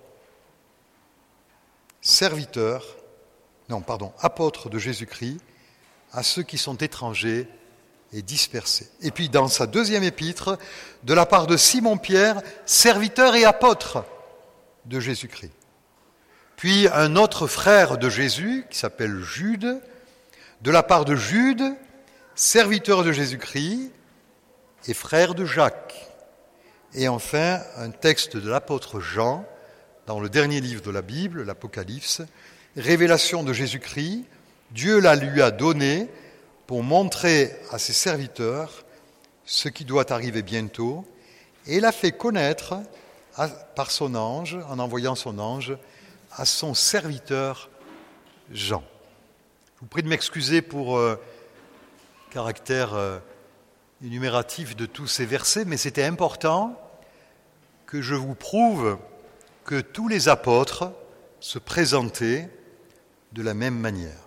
serviteur 2.03 2.85
non, 3.71 3.81
pardon, 3.81 4.13
apôtre 4.21 4.69
de 4.69 4.79
Jésus-Christ 4.79 5.39
à 6.13 6.23
ceux 6.23 6.43
qui 6.43 6.59
sont 6.59 6.77
étrangers 6.77 7.49
et 8.13 8.21
dispersés. 8.21 8.91
Et 9.01 9.11
puis 9.11 9.31
dans 9.31 9.49
sa 9.49 9.67
deuxième 9.67 10.05
épître, 10.05 10.59
de 11.05 11.15
la 11.15 11.25
part 11.25 11.47
de 11.47 11.57
Simon-Pierre, 11.57 12.43
serviteur 12.67 13.35
et 13.35 13.47
apôtre 13.47 14.05
de 14.85 15.01
Jésus-Christ. 15.01 15.53
Puis 16.57 16.87
un 16.93 17.17
autre 17.17 17.47
frère 17.47 17.97
de 17.97 18.11
Jésus, 18.11 18.67
qui 18.69 18.77
s'appelle 18.77 19.23
Jude, 19.23 19.81
de 20.63 20.71
la 20.71 20.83
part 20.83 21.05
de 21.05 21.15
Jude, 21.15 21.63
serviteur 22.35 23.05
de 23.05 23.13
Jésus-Christ 23.13 23.93
et 24.87 24.95
frère 24.95 25.35
de 25.35 25.45
Jacques. 25.45 26.09
Et 26.95 27.09
enfin, 27.09 27.61
un 27.77 27.91
texte 27.91 28.37
de 28.37 28.49
l'apôtre 28.49 29.01
Jean, 29.01 29.45
dans 30.07 30.21
le 30.21 30.29
dernier 30.29 30.61
livre 30.61 30.83
de 30.83 30.91
la 30.91 31.03
Bible, 31.03 31.43
l'Apocalypse, 31.43 32.23
révélation 32.77 33.45
de 33.45 33.53
Jésus-Christ, 33.53 34.25
Dieu 34.71 35.01
la 35.01 35.15
lui 35.15 35.43
a 35.43 35.51
donnée 35.51 36.09
pour 36.67 36.83
montrer 36.83 37.57
à 37.71 37.79
ses 37.79 37.93
serviteurs 37.93 38.85
ce 39.45 39.69
qui 39.69 39.85
doit 39.85 40.13
arriver 40.13 40.43
bientôt, 40.43 41.07
et 41.67 41.81
l'a 41.81 41.93
fait 41.93 42.13
connaître 42.13 42.79
par 43.75 43.91
son 43.91 44.15
ange, 44.15 44.59
en 44.69 44.79
envoyant 44.79 45.15
son 45.15 45.39
ange, 45.39 45.77
à 46.33 46.45
son 46.45 46.75
serviteur 46.75 47.71
Jean. 48.51 48.83
Je 49.79 49.85
vous 49.85 49.91
prie 49.91 50.03
de 50.03 50.09
m'excuser 50.09 50.61
pour 50.61 50.99
le 50.99 51.05
euh, 51.05 51.17
caractère 52.31 52.95
euh, 52.95 53.21
énumératif 54.05 54.75
de 54.75 54.87
tous 54.87 55.07
ces 55.07 55.25
versets, 55.25 55.65
mais 55.65 55.77
c'était 55.77 56.03
important 56.03 56.77
que 57.87 58.03
je 58.03 58.17
vous 58.17 58.35
prouve 58.35 58.99
que 59.65 59.81
tous 59.81 60.09
les 60.09 60.29
apôtres 60.29 60.91
se 61.39 61.61
présentaient 61.61 62.51
de 63.35 63.41
la 63.41 63.55
même 63.55 63.79
manière. 63.79 64.19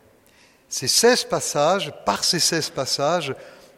Ces 0.70 0.88
16 0.88 1.25
passages, 1.25 1.91
par 2.05 2.24
ces 2.24 2.39
16 2.39 2.70
passages, 2.70 3.36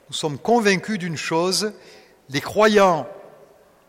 nous 0.10 0.16
sommes 0.16 0.38
convaincus 0.38 1.00
d'une 1.00 1.18
chose, 1.18 1.74
les 2.30 2.42
croyants 2.42 3.08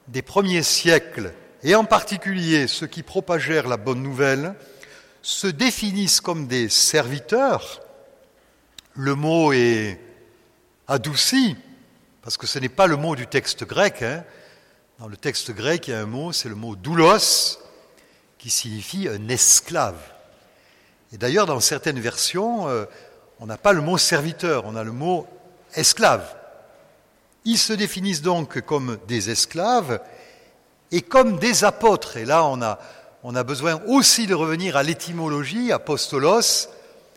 des 0.08 0.22
premiers 0.22 0.62
siècles, 0.62 1.34
et 1.62 1.74
en 1.74 1.84
particulier 1.84 2.66
ceux 2.66 2.86
qui 2.86 3.02
propagèrent 3.02 3.68
la 3.68 3.76
bonne 3.76 4.02
nouvelle, 4.02 4.54
se 5.24 5.46
définissent 5.46 6.20
comme 6.20 6.46
des 6.46 6.68
serviteurs. 6.68 7.80
Le 8.92 9.14
mot 9.14 9.54
est 9.54 9.98
adouci, 10.86 11.56
parce 12.20 12.36
que 12.36 12.46
ce 12.46 12.58
n'est 12.58 12.68
pas 12.68 12.86
le 12.86 12.96
mot 12.96 13.16
du 13.16 13.26
texte 13.26 13.64
grec. 13.64 14.02
Hein. 14.02 14.22
Dans 14.98 15.08
le 15.08 15.16
texte 15.16 15.50
grec, 15.52 15.88
il 15.88 15.92
y 15.92 15.94
a 15.94 16.00
un 16.00 16.06
mot, 16.06 16.32
c'est 16.32 16.50
le 16.50 16.54
mot 16.54 16.76
doulos, 16.76 17.58
qui 18.36 18.50
signifie 18.50 19.08
un 19.08 19.28
esclave. 19.28 19.98
Et 21.10 21.16
d'ailleurs, 21.16 21.46
dans 21.46 21.58
certaines 21.58 22.00
versions, 22.00 22.68
euh, 22.68 22.84
on 23.40 23.46
n'a 23.46 23.56
pas 23.56 23.72
le 23.72 23.80
mot 23.80 23.96
serviteur, 23.96 24.66
on 24.66 24.76
a 24.76 24.84
le 24.84 24.92
mot 24.92 25.26
esclave. 25.74 26.36
Ils 27.46 27.58
se 27.58 27.72
définissent 27.72 28.22
donc 28.22 28.60
comme 28.60 28.98
des 29.08 29.30
esclaves 29.30 30.00
et 30.92 31.00
comme 31.00 31.38
des 31.38 31.64
apôtres. 31.64 32.18
Et 32.18 32.26
là, 32.26 32.44
on 32.44 32.60
a, 32.60 32.78
on 33.26 33.34
a 33.34 33.42
besoin 33.42 33.80
aussi 33.86 34.26
de 34.26 34.34
revenir 34.34 34.76
à 34.76 34.82
l'étymologie, 34.82 35.72
apostolos, 35.72 36.68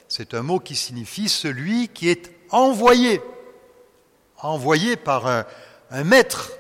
c'est 0.08 0.34
un 0.34 0.42
mot 0.42 0.58
qui 0.58 0.74
signifie 0.74 1.28
celui 1.28 1.90
qui 1.90 2.08
est 2.08 2.32
envoyé, 2.50 3.22
envoyé 4.38 4.96
par 4.96 5.28
un, 5.28 6.04
maître, 6.06 6.54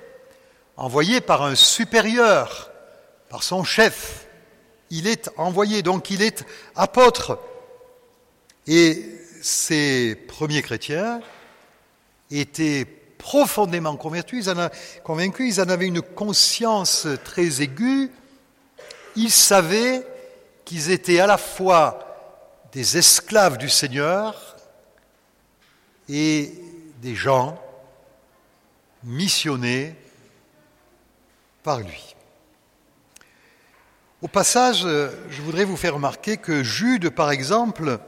envoyé 0.76 1.22
par 1.22 1.44
un 1.44 1.56
supérieur, 1.56 2.70
par 3.30 3.42
son 3.42 3.64
chef. 3.64 4.28
Il 4.90 5.08
est 5.08 5.30
envoyé, 5.38 5.82
donc 5.82 6.12
il 6.12 6.22
est 6.22 6.46
apôtre. 6.76 7.40
Et 8.68 9.02
ces 9.42 10.16
premiers 10.28 10.62
chrétiens 10.62 11.22
étaient 12.32 12.84
profondément 13.18 13.96
convaincus, 13.96 14.46
ils 14.50 15.62
en 15.62 15.70
avaient 15.70 15.88
une 15.88 16.02
conscience 16.02 17.08
très 17.24 17.62
aiguë, 17.62 18.12
ils 19.18 19.32
savaient 19.32 20.08
qu'ils 20.64 20.92
étaient 20.92 21.20
à 21.20 21.28
la 21.28 21.38
fois 21.38 22.00
des 22.72 22.98
esclaves 22.98 23.58
du 23.58 23.68
Seigneur 23.68 24.56
et 26.08 26.54
des 27.02 27.16
gens 27.16 27.60
missionnés 29.04 29.96
par 31.64 31.80
lui. 31.80 32.16
Au 34.22 34.28
passage, 34.28 34.82
je 34.82 35.42
voudrais 35.42 35.64
vous 35.64 35.78
faire 35.78 35.96
remarquer 35.96 36.38
que 36.38 36.64
Jude, 36.64 37.10
par 37.10 37.32
exemple, 37.32 38.00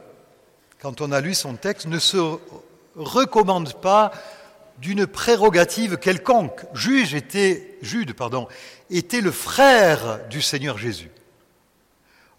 quand 0.80 1.00
on 1.00 1.12
a 1.12 1.20
lu 1.20 1.34
son 1.34 1.54
texte, 1.54 1.86
ne 1.86 1.98
se 1.98 2.38
recommande 2.94 3.74
pas 3.80 4.12
d'une 4.80 5.06
prérogative 5.06 5.98
quelconque. 5.98 6.62
Jude 6.74 7.14
était, 7.14 7.78
le 9.20 9.30
frère 9.30 10.26
du 10.28 10.40
Seigneur 10.40 10.78
Jésus. 10.78 11.10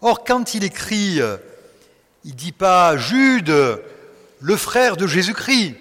Or, 0.00 0.24
quand 0.24 0.54
il 0.54 0.64
écrit, 0.64 1.20
euh, 1.20 1.36
il 2.24 2.32
ne 2.32 2.36
dit 2.36 2.52
pas 2.52 2.96
Jude, 2.96 3.52
le 4.40 4.56
frère 4.56 4.96
de 4.96 5.06
Jésus-Christ. 5.06 5.76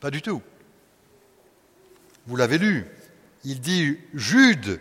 Pas 0.00 0.10
du 0.10 0.22
tout. 0.22 0.42
Vous 2.26 2.36
l'avez 2.36 2.58
lu. 2.58 2.86
Il 3.44 3.60
dit 3.60 3.98
Jude, 4.14 4.80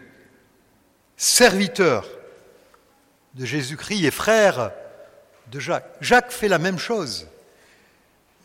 serviteur 1.18 2.08
de 3.34 3.46
Jésus-Christ 3.46 4.06
et 4.06 4.12
frère 4.12 4.72
de 5.52 5.60
Jacques. 5.60 5.92
Jacques 6.00 6.32
fait 6.32 6.48
la 6.48 6.58
même 6.58 6.80
chose. 6.80 7.28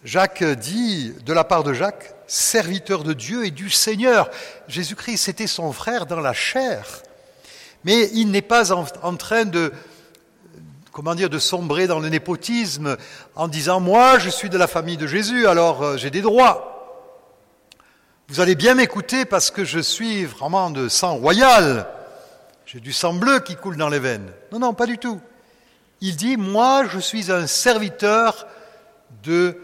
Jacques 0.04 0.42
dit, 0.42 1.12
de 1.25 1.33
la 1.33 1.45
part 1.45 1.62
de 1.62 1.73
Jacques, 1.73 2.14
serviteur 2.26 3.02
de 3.02 3.12
Dieu 3.12 3.45
et 3.45 3.50
du 3.50 3.69
Seigneur. 3.69 4.30
Jésus-Christ, 4.69 5.19
c'était 5.19 5.47
son 5.47 5.73
frère 5.73 6.07
dans 6.07 6.21
la 6.21 6.33
chair. 6.33 7.02
Mais 7.85 8.09
il 8.14 8.30
n'est 8.30 8.42
pas 8.42 8.73
en, 8.73 9.16
train 9.16 9.45
de, 9.45 9.73
comment 10.92 11.14
de 11.14 11.38
sombrer 11.38 11.87
dans 11.87 12.00
le 12.00 12.09
népotisme 12.09 12.97
en 13.35 13.49
disant, 13.49 13.80
moi, 13.80 14.19
je 14.19 14.30
suis 14.30 14.49
de 14.49 14.57
la 14.57 14.66
famille 14.66 14.97
de 14.97 15.07
Jésus, 15.07 15.47
alors 15.47 15.83
euh, 15.83 15.97
j'ai 15.97 16.11
des 16.11 16.23
droits. 16.23 16.66
Vous 18.28 18.40
allez 18.40 18.54
bien 18.54 18.75
m'écouter 18.75 19.25
parce 19.25 19.50
que 19.50 19.64
je 19.64 19.80
suis 19.80 20.25
vraiment 20.25 20.71
de 20.71 20.88
sang 20.88 21.16
royal. 21.16 21.87
J'ai 22.64 22.80
du 22.80 22.92
sang 22.92 23.12
bleu 23.12 23.40
qui 23.40 23.57
coule 23.57 23.76
dans 23.76 23.88
les 23.88 23.99
veines. 23.99 24.30
Non, 24.52 24.61
non, 24.61 24.73
pas 24.73 24.87
du 24.87 24.99
tout. 24.99 25.21
Il 26.00 26.16
dit, 26.16 26.37
moi, 26.37 26.85
je 26.88 27.00
suis 27.00 27.33
un 27.33 27.47
serviteur 27.47 28.47
de 29.25 29.59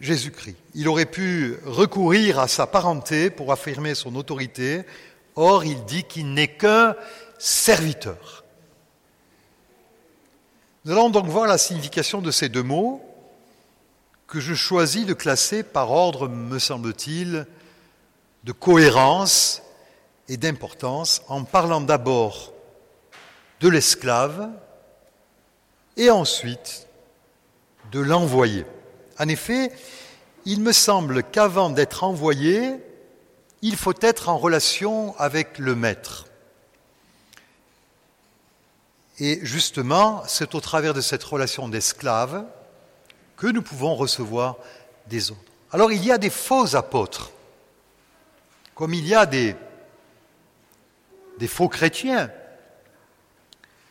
Jésus-Christ. 0.00 0.56
Il 0.74 0.88
aurait 0.88 1.06
pu 1.06 1.56
recourir 1.64 2.38
à 2.38 2.48
sa 2.48 2.66
parenté 2.66 3.30
pour 3.30 3.52
affirmer 3.52 3.94
son 3.94 4.16
autorité. 4.16 4.82
Or, 5.36 5.64
il 5.64 5.84
dit 5.84 6.04
qu'il 6.04 6.32
n'est 6.34 6.48
qu'un 6.56 6.96
serviteur. 7.38 8.44
Nous 10.84 10.92
allons 10.92 11.10
donc 11.10 11.26
voir 11.26 11.46
la 11.46 11.58
signification 11.58 12.20
de 12.20 12.30
ces 12.30 12.48
deux 12.48 12.62
mots 12.62 13.02
que 14.26 14.40
je 14.40 14.54
choisis 14.54 15.06
de 15.06 15.14
classer 15.14 15.62
par 15.62 15.90
ordre, 15.90 16.28
me 16.28 16.58
semble-t-il, 16.58 17.46
de 18.44 18.52
cohérence 18.52 19.62
et 20.28 20.36
d'importance 20.36 21.22
en 21.28 21.44
parlant 21.44 21.80
d'abord 21.80 22.52
de 23.60 23.68
l'esclave 23.68 24.50
et 25.96 26.10
ensuite 26.10 26.86
de 27.92 28.00
l'envoyé. 28.00 28.64
En 29.18 29.28
effet, 29.28 29.72
il 30.44 30.60
me 30.60 30.72
semble 30.72 31.22
qu'avant 31.22 31.70
d'être 31.70 32.04
envoyé, 32.04 32.74
il 33.62 33.76
faut 33.76 33.94
être 34.00 34.28
en 34.28 34.36
relation 34.36 35.18
avec 35.18 35.58
le 35.58 35.74
maître. 35.74 36.26
Et 39.18 39.40
justement, 39.42 40.22
c'est 40.26 40.54
au 40.54 40.60
travers 40.60 40.92
de 40.92 41.00
cette 41.00 41.22
relation 41.22 41.68
d'esclave 41.68 42.44
que 43.36 43.46
nous 43.46 43.62
pouvons 43.62 43.94
recevoir 43.94 44.56
des 45.06 45.30
autres. 45.30 45.40
Alors 45.70 45.92
il 45.92 46.04
y 46.04 46.12
a 46.12 46.18
des 46.18 46.30
faux 46.30 46.76
apôtres, 46.76 47.30
comme 48.74 48.94
il 48.94 49.06
y 49.06 49.14
a 49.14 49.26
des, 49.26 49.56
faux 51.46 51.68
chrétiens. 51.68 52.30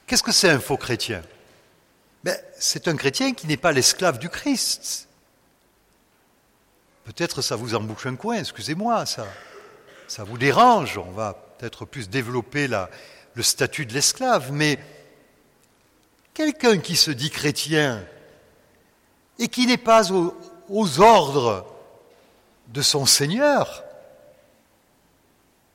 Qu'est-ce 0.08 0.24
que 0.24 0.32
c'est 0.32 0.50
un 0.50 0.60
faux 0.60 0.78
chrétien? 0.78 1.22
Ben, 2.24 2.38
C'est 2.60 2.88
un 2.88 2.96
chrétien 2.96 3.34
qui 3.34 3.48
n'est 3.48 3.58
pas 3.58 3.72
l'esclave 3.72 4.20
du 4.20 4.30
Christ. 4.30 5.08
Peut-être 7.06 7.42
ça 7.42 7.56
vous 7.56 7.76
embouche 7.76 8.06
un 8.06 8.16
coin, 8.16 8.38
excusez-moi, 8.38 9.06
ça, 9.06 9.26
vous 10.20 10.38
dérange. 10.38 10.98
On 10.98 11.12
va 11.12 11.34
peut-être 11.58 11.86
plus 11.86 12.10
développer 12.10 12.68
le 12.68 13.44
statut 13.44 13.86
de 13.86 13.94
l'esclave, 13.94 14.52
mais 14.52 14.80
quelqu'un 16.34 16.78
qui 16.78 16.96
se 16.96 17.12
dit 17.12 17.30
chrétien 17.30 18.04
et 19.38 19.50
qui 19.50 19.68
n'est 19.68 19.78
pas 19.78 20.12
aux 20.12 21.02
ordres 21.02 21.66
de 22.70 22.82
son 22.82 23.06
Seigneur, 23.06 23.84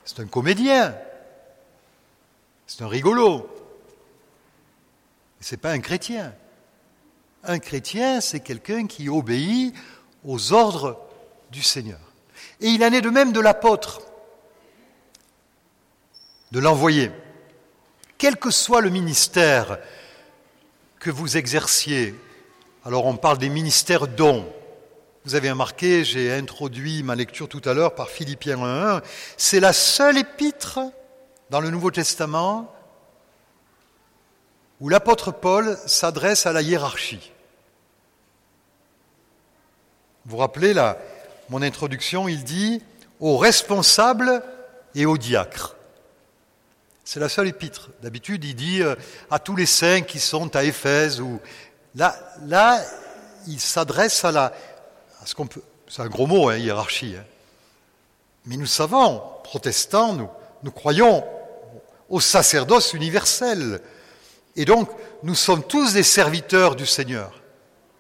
c'est 0.04 0.20
un 0.20 0.26
comédien, 0.26 0.96
c'est 2.66 2.82
un 2.82 2.88
rigolo. 2.88 3.50
Ce 5.40 5.54
n'est 5.54 5.60
pas 5.60 5.72
un 5.72 5.80
chrétien. 5.80 6.34
Un 7.44 7.58
chrétien, 7.58 8.22
c'est 8.22 8.40
quelqu'un 8.40 8.86
qui 8.86 9.08
obéit 9.08 9.74
aux 10.24 10.52
ordres 10.52 11.07
du 11.50 11.62
Seigneur. 11.62 11.98
Et 12.60 12.68
il 12.68 12.84
en 12.84 12.92
est 12.92 13.00
de 13.00 13.10
même 13.10 13.32
de 13.32 13.40
l'apôtre, 13.40 14.02
de 16.52 16.60
l'envoyé. 16.60 17.10
Quel 18.16 18.36
que 18.36 18.50
soit 18.50 18.80
le 18.80 18.90
ministère 18.90 19.78
que 20.98 21.10
vous 21.10 21.36
exerciez, 21.36 22.14
alors 22.84 23.06
on 23.06 23.16
parle 23.16 23.38
des 23.38 23.48
ministères 23.48 24.08
dons. 24.08 24.52
Vous 25.24 25.34
avez 25.34 25.50
remarqué, 25.50 26.04
j'ai 26.04 26.32
introduit 26.32 27.02
ma 27.02 27.14
lecture 27.14 27.48
tout 27.48 27.62
à 27.64 27.74
l'heure 27.74 27.94
par 27.94 28.08
Philippiens 28.08 28.56
1.1. 28.56 29.02
C'est 29.36 29.60
la 29.60 29.72
seule 29.72 30.18
épître 30.18 30.80
dans 31.50 31.60
le 31.60 31.70
Nouveau 31.70 31.90
Testament 31.90 32.74
où 34.80 34.88
l'apôtre 34.88 35.32
Paul 35.32 35.76
s'adresse 35.86 36.46
à 36.46 36.52
la 36.52 36.62
hiérarchie. 36.62 37.32
Vous 40.24 40.32
vous 40.32 40.36
rappelez 40.38 40.72
là, 40.72 40.98
mon 41.48 41.62
introduction, 41.62 42.28
il 42.28 42.44
dit 42.44 42.82
aux 43.20 43.36
responsables 43.36 44.42
et 44.94 45.06
aux 45.06 45.18
diacres. 45.18 45.76
C'est 47.04 47.20
la 47.20 47.28
seule 47.28 47.48
épître. 47.48 47.90
D'habitude, 48.02 48.44
il 48.44 48.54
dit 48.54 48.82
euh, 48.82 48.94
à 49.30 49.38
tous 49.38 49.56
les 49.56 49.66
saints 49.66 50.02
qui 50.02 50.20
sont 50.20 50.54
à 50.54 50.64
Éphèse 50.64 51.20
ou 51.20 51.40
là, 51.94 52.14
là, 52.46 52.82
il 53.46 53.60
s'adresse 53.60 54.24
à 54.24 54.32
la, 54.32 54.52
ce 55.24 55.34
qu'on 55.34 55.46
peut, 55.46 55.62
c'est 55.88 56.02
un 56.02 56.08
gros 56.08 56.26
mot, 56.26 56.48
hein, 56.48 56.56
hiérarchie. 56.56 57.14
Hein. 57.18 57.24
Mais 58.44 58.56
nous 58.56 58.66
savons, 58.66 59.22
protestants, 59.42 60.12
nous, 60.12 60.28
nous 60.62 60.70
croyons 60.70 61.24
au 62.08 62.20
sacerdoce 62.20 62.92
universel. 62.92 63.80
Et 64.56 64.64
donc, 64.64 64.90
nous 65.22 65.34
sommes 65.34 65.62
tous 65.62 65.94
des 65.94 66.02
serviteurs 66.02 66.76
du 66.76 66.86
Seigneur. 66.86 67.40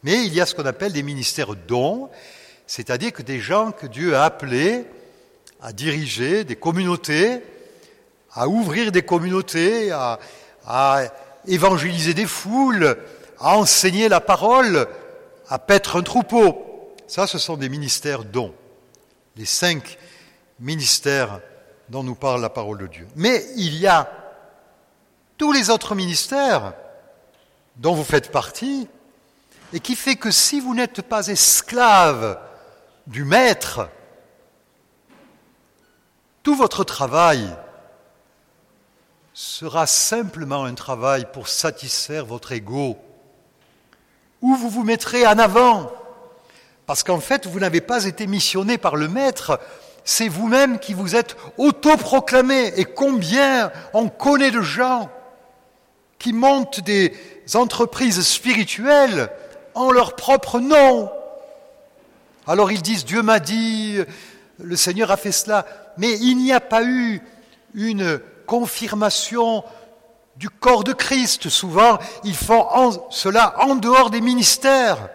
Mais 0.02 0.24
il 0.24 0.34
y 0.34 0.40
a 0.40 0.46
ce 0.46 0.54
qu'on 0.54 0.66
appelle 0.66 0.92
des 0.92 1.02
ministères 1.02 1.54
dons, 1.54 2.10
c'est-à-dire 2.68 3.14
que 3.14 3.22
des 3.22 3.40
gens 3.40 3.72
que 3.72 3.86
Dieu 3.86 4.14
a 4.14 4.24
appelés 4.24 4.84
à 5.60 5.72
diriger 5.72 6.44
des 6.44 6.54
communautés, 6.54 7.42
à 8.32 8.46
ouvrir 8.46 8.92
des 8.92 9.02
communautés, 9.02 9.90
à, 9.90 10.18
évangéliser 11.46 12.12
des 12.12 12.26
foules, 12.26 12.98
à 13.40 13.56
enseigner 13.56 14.10
la 14.10 14.20
parole, 14.20 14.86
à 15.48 15.58
paître 15.58 15.96
un 15.96 16.02
troupeau. 16.02 16.94
Ça, 17.06 17.26
ce 17.26 17.38
sont 17.38 17.56
des 17.56 17.70
ministères 17.70 18.24
dons. 18.24 18.54
Les 19.36 19.46
cinq 19.46 19.96
ministères 20.60 21.40
dont 21.88 22.02
nous 22.02 22.14
parle 22.14 22.42
la 22.42 22.50
parole 22.50 22.78
de 22.78 22.86
Dieu. 22.86 23.08
Mais 23.16 23.46
il 23.56 23.78
y 23.78 23.86
a 23.86 24.12
tous 25.38 25.52
les 25.52 25.70
autres 25.70 25.94
ministères 25.94 26.74
dont 27.76 27.94
vous 27.94 28.04
faites 28.04 28.30
partie, 28.30 28.86
et 29.72 29.80
qui 29.80 29.96
fait 29.96 30.16
que 30.16 30.30
si 30.30 30.60
vous 30.60 30.74
n'êtes 30.74 31.00
pas 31.00 31.28
esclave 31.28 32.38
du 33.08 33.24
maître, 33.24 33.88
tout 36.42 36.54
votre 36.54 36.84
travail 36.84 37.48
sera 39.32 39.86
simplement 39.86 40.64
un 40.64 40.74
travail 40.74 41.26
pour 41.32 41.48
satisfaire 41.48 42.26
votre 42.26 42.52
ego, 42.52 42.98
où 44.42 44.54
vous 44.54 44.68
vous 44.68 44.84
mettrez 44.84 45.26
en 45.26 45.38
avant, 45.38 45.90
parce 46.86 47.02
qu'en 47.02 47.20
fait, 47.20 47.46
vous 47.46 47.60
n'avez 47.60 47.80
pas 47.80 48.04
été 48.04 48.26
missionné 48.26 48.78
par 48.78 48.94
le 48.94 49.08
maître, 49.08 49.58
c'est 50.04 50.28
vous-même 50.28 50.78
qui 50.78 50.94
vous 50.94 51.16
êtes 51.16 51.36
autoproclamé. 51.58 52.72
Et 52.76 52.84
combien 52.84 53.70
on 53.92 54.08
connaît 54.08 54.50
de 54.50 54.62
gens 54.62 55.10
qui 56.18 56.32
montent 56.32 56.80
des 56.80 57.14
entreprises 57.54 58.22
spirituelles 58.22 59.30
en 59.74 59.90
leur 59.90 60.16
propre 60.16 60.60
nom. 60.60 61.10
Alors 62.48 62.72
ils 62.72 62.80
disent 62.80 63.04
Dieu 63.04 63.22
m'a 63.22 63.40
dit, 63.40 63.98
le 64.58 64.76
Seigneur 64.76 65.10
a 65.10 65.18
fait 65.18 65.32
cela, 65.32 65.66
mais 65.98 66.18
il 66.18 66.38
n'y 66.38 66.52
a 66.52 66.60
pas 66.60 66.82
eu 66.82 67.20
une 67.74 68.20
confirmation 68.46 69.62
du 70.36 70.48
corps 70.48 70.82
de 70.82 70.94
Christ. 70.94 71.50
Souvent, 71.50 71.98
ils 72.24 72.34
font 72.34 72.66
cela 73.10 73.54
en 73.58 73.74
dehors 73.74 74.08
des 74.08 74.22
ministères, 74.22 75.10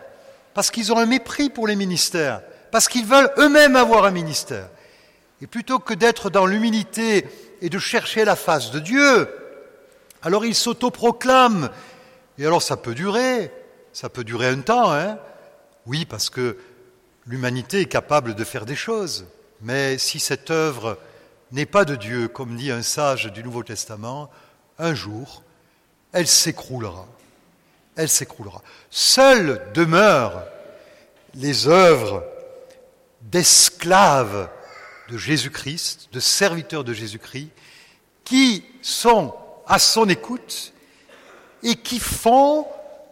parce 0.54 0.70
qu'ils 0.70 0.94
ont 0.94 1.00
un 1.00 1.08
mépris 1.08 1.50
pour 1.50 1.66
les 1.66 1.76
ministères, 1.76 2.44
parce 2.72 2.88
qu'ils 2.88 3.06
veulent 3.06 3.32
eux-mêmes 3.40 3.76
avoir 3.76 4.06
un 4.06 4.12
ministère. 4.12 4.70
Et 5.42 5.48
plutôt 5.48 5.80
que 5.80 5.96
d'être 5.96 6.30
dans 6.30 6.46
l'humilité 6.46 7.28
et 7.62 7.70
de 7.70 7.80
chercher 7.80 8.26
la 8.26 8.36
face 8.36 8.70
de 8.70 8.80
Dieu, 8.80 9.28
alors 10.22 10.46
il 10.46 10.54
s'autoproclame. 10.54 11.72
Et 12.38 12.46
alors 12.46 12.62
ça 12.62 12.78
peut 12.78 12.94
durer, 12.94 13.52
ça 13.92 14.10
peut 14.10 14.24
durer 14.24 14.50
un 14.50 14.62
temps, 14.62 14.92
hein 14.92 15.18
Oui, 15.88 16.06
parce 16.06 16.30
que 16.30 16.58
l'humanité 17.26 17.82
est 17.82 17.86
capable 17.86 18.36
de 18.36 18.44
faire 18.44 18.66
des 18.66 18.76
choses. 18.76 19.26
Mais 19.62 19.98
si 19.98 20.20
cette 20.20 20.52
œuvre 20.52 20.98
n'est 21.52 21.66
pas 21.66 21.86
de 21.86 21.96
Dieu, 21.96 22.28
comme 22.28 22.56
dit 22.56 22.72
un 22.72 22.82
sage 22.82 23.32
du 23.32 23.44
Nouveau 23.44 23.64
Testament, 23.64 24.30
un 24.80 24.94
jour, 24.94 25.44
elle 26.12 26.28
s'écroulera. 26.28 27.08
Elle 27.96 28.10
s'écroulera. 28.10 28.62
Seules 28.90 29.62
demeurent 29.74 30.44
les 31.36 31.68
œuvres 31.68 32.24
d'esclaves 33.22 34.50
de 35.10 35.18
Jésus-Christ, 35.18 36.10
de 36.12 36.20
serviteurs 36.20 36.84
de 36.84 36.94
Jésus-Christ, 36.94 37.50
qui 38.24 38.66
sont 38.82 39.36
à 39.68 39.80
son 39.80 40.10
écoute 40.10 40.74
et 41.62 41.76
qui 41.76 42.00
font 42.00 42.68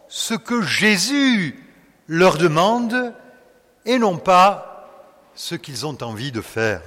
ce 0.08 0.34
que 0.34 0.62
Jésus 0.62 1.64
leur 2.06 2.36
demande 2.36 3.14
et 3.84 3.98
non 3.98 4.18
pas 4.18 4.88
ce 5.34 5.54
qu'ils 5.54 5.86
ont 5.86 5.96
envie 6.02 6.32
de 6.32 6.40
faire. 6.40 6.82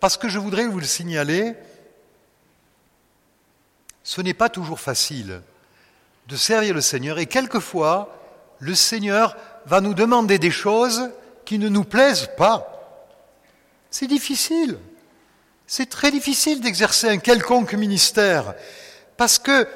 Parce 0.00 0.16
que 0.16 0.28
je 0.28 0.38
voudrais 0.38 0.66
vous 0.66 0.78
le 0.78 0.86
signaler, 0.86 1.54
ce 4.02 4.20
n'est 4.20 4.34
pas 4.34 4.48
toujours 4.48 4.80
facile 4.80 5.42
de 6.28 6.36
servir 6.36 6.74
le 6.74 6.80
Seigneur 6.80 7.18
et 7.18 7.26
quelquefois 7.26 8.16
le 8.58 8.74
Seigneur 8.74 9.36
va 9.66 9.80
nous 9.80 9.94
demander 9.94 10.38
des 10.38 10.50
choses 10.50 11.10
qui 11.44 11.58
ne 11.58 11.68
nous 11.68 11.84
plaisent 11.84 12.30
pas. 12.36 12.68
C'est 13.90 14.06
difficile. 14.06 14.78
C'est 15.66 15.88
très 15.88 16.10
difficile 16.10 16.60
d'exercer 16.60 17.08
un 17.08 17.18
quelconque 17.18 17.74
ministère 17.74 18.54
parce 19.16 19.38
que 19.38 19.66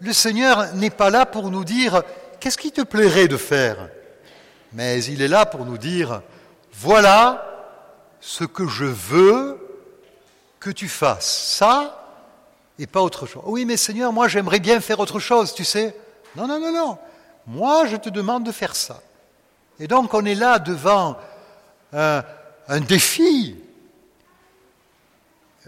le 0.00 0.12
Seigneur 0.12 0.74
n'est 0.74 0.90
pas 0.90 1.10
là 1.10 1.26
pour 1.26 1.50
nous 1.50 1.64
dire 1.64 2.02
qu'est-ce 2.40 2.58
qui 2.58 2.72
te 2.72 2.82
plairait 2.82 3.28
de 3.28 3.36
faire, 3.36 3.88
mais 4.74 5.02
il 5.04 5.22
est 5.22 5.28
là 5.28 5.46
pour 5.46 5.64
nous 5.64 5.78
dire 5.78 6.20
voilà 6.72 7.46
ce 8.20 8.44
que 8.44 8.66
je 8.66 8.84
veux 8.84 9.58
que 10.60 10.70
tu 10.70 10.88
fasses, 10.88 11.56
ça 11.58 12.00
et 12.78 12.88
pas 12.88 13.00
autre 13.00 13.26
chose. 13.26 13.42
Oui, 13.46 13.64
mais 13.64 13.76
Seigneur, 13.76 14.12
moi 14.12 14.26
j'aimerais 14.26 14.58
bien 14.58 14.80
faire 14.80 14.98
autre 14.98 15.20
chose, 15.20 15.54
tu 15.54 15.64
sais. 15.64 15.94
Non, 16.34 16.48
non, 16.48 16.58
non, 16.58 16.72
non. 16.72 16.98
Moi 17.46 17.86
je 17.86 17.96
te 17.96 18.08
demande 18.08 18.44
de 18.44 18.52
faire 18.52 18.74
ça. 18.74 19.00
Et 19.78 19.86
donc 19.86 20.12
on 20.12 20.24
est 20.24 20.34
là 20.34 20.58
devant 20.58 21.16
un, 21.92 22.24
défi 22.88 23.56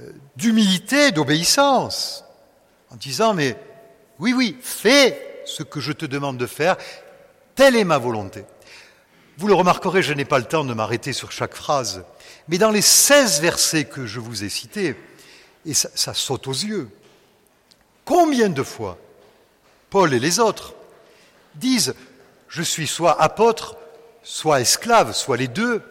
euh, 0.00 0.10
d'humilité, 0.34 1.12
d'obéissance, 1.12 2.24
en 2.90 2.96
disant, 2.96 3.34
mais 3.34 3.56
oui, 4.18 4.32
oui, 4.32 4.56
fais 4.60 5.42
ce 5.44 5.62
que 5.62 5.78
je 5.78 5.92
te 5.92 6.06
demande 6.06 6.38
de 6.38 6.46
faire, 6.46 6.76
Telle 7.54 7.76
est 7.76 7.84
ma 7.84 7.98
volonté. 7.98 8.44
Vous 9.38 9.48
le 9.48 9.54
remarquerez, 9.54 10.02
je 10.02 10.14
n'ai 10.14 10.24
pas 10.24 10.38
le 10.38 10.44
temps 10.44 10.64
de 10.64 10.72
m'arrêter 10.72 11.12
sur 11.12 11.30
chaque 11.30 11.54
phrase, 11.54 12.04
mais 12.48 12.56
dans 12.56 12.70
les 12.70 12.80
16 12.80 13.40
versets 13.40 13.84
que 13.84 14.06
je 14.06 14.18
vous 14.18 14.44
ai 14.44 14.48
cités, 14.48 14.96
et 15.66 15.74
ça, 15.74 16.14
saute 16.14 16.46
aux 16.46 16.52
yeux, 16.52 16.88
combien 18.04 18.48
de 18.48 18.62
fois 18.62 18.96
Paul 19.90 20.14
et 20.14 20.20
les 20.20 20.40
autres 20.40 20.74
disent, 21.54 21.94
je 22.48 22.62
suis 22.62 22.86
soit 22.86 23.20
apôtre, 23.20 23.76
soit 24.22 24.60
esclave, 24.60 25.12
soit 25.12 25.36
les 25.36 25.48
deux, 25.48 25.82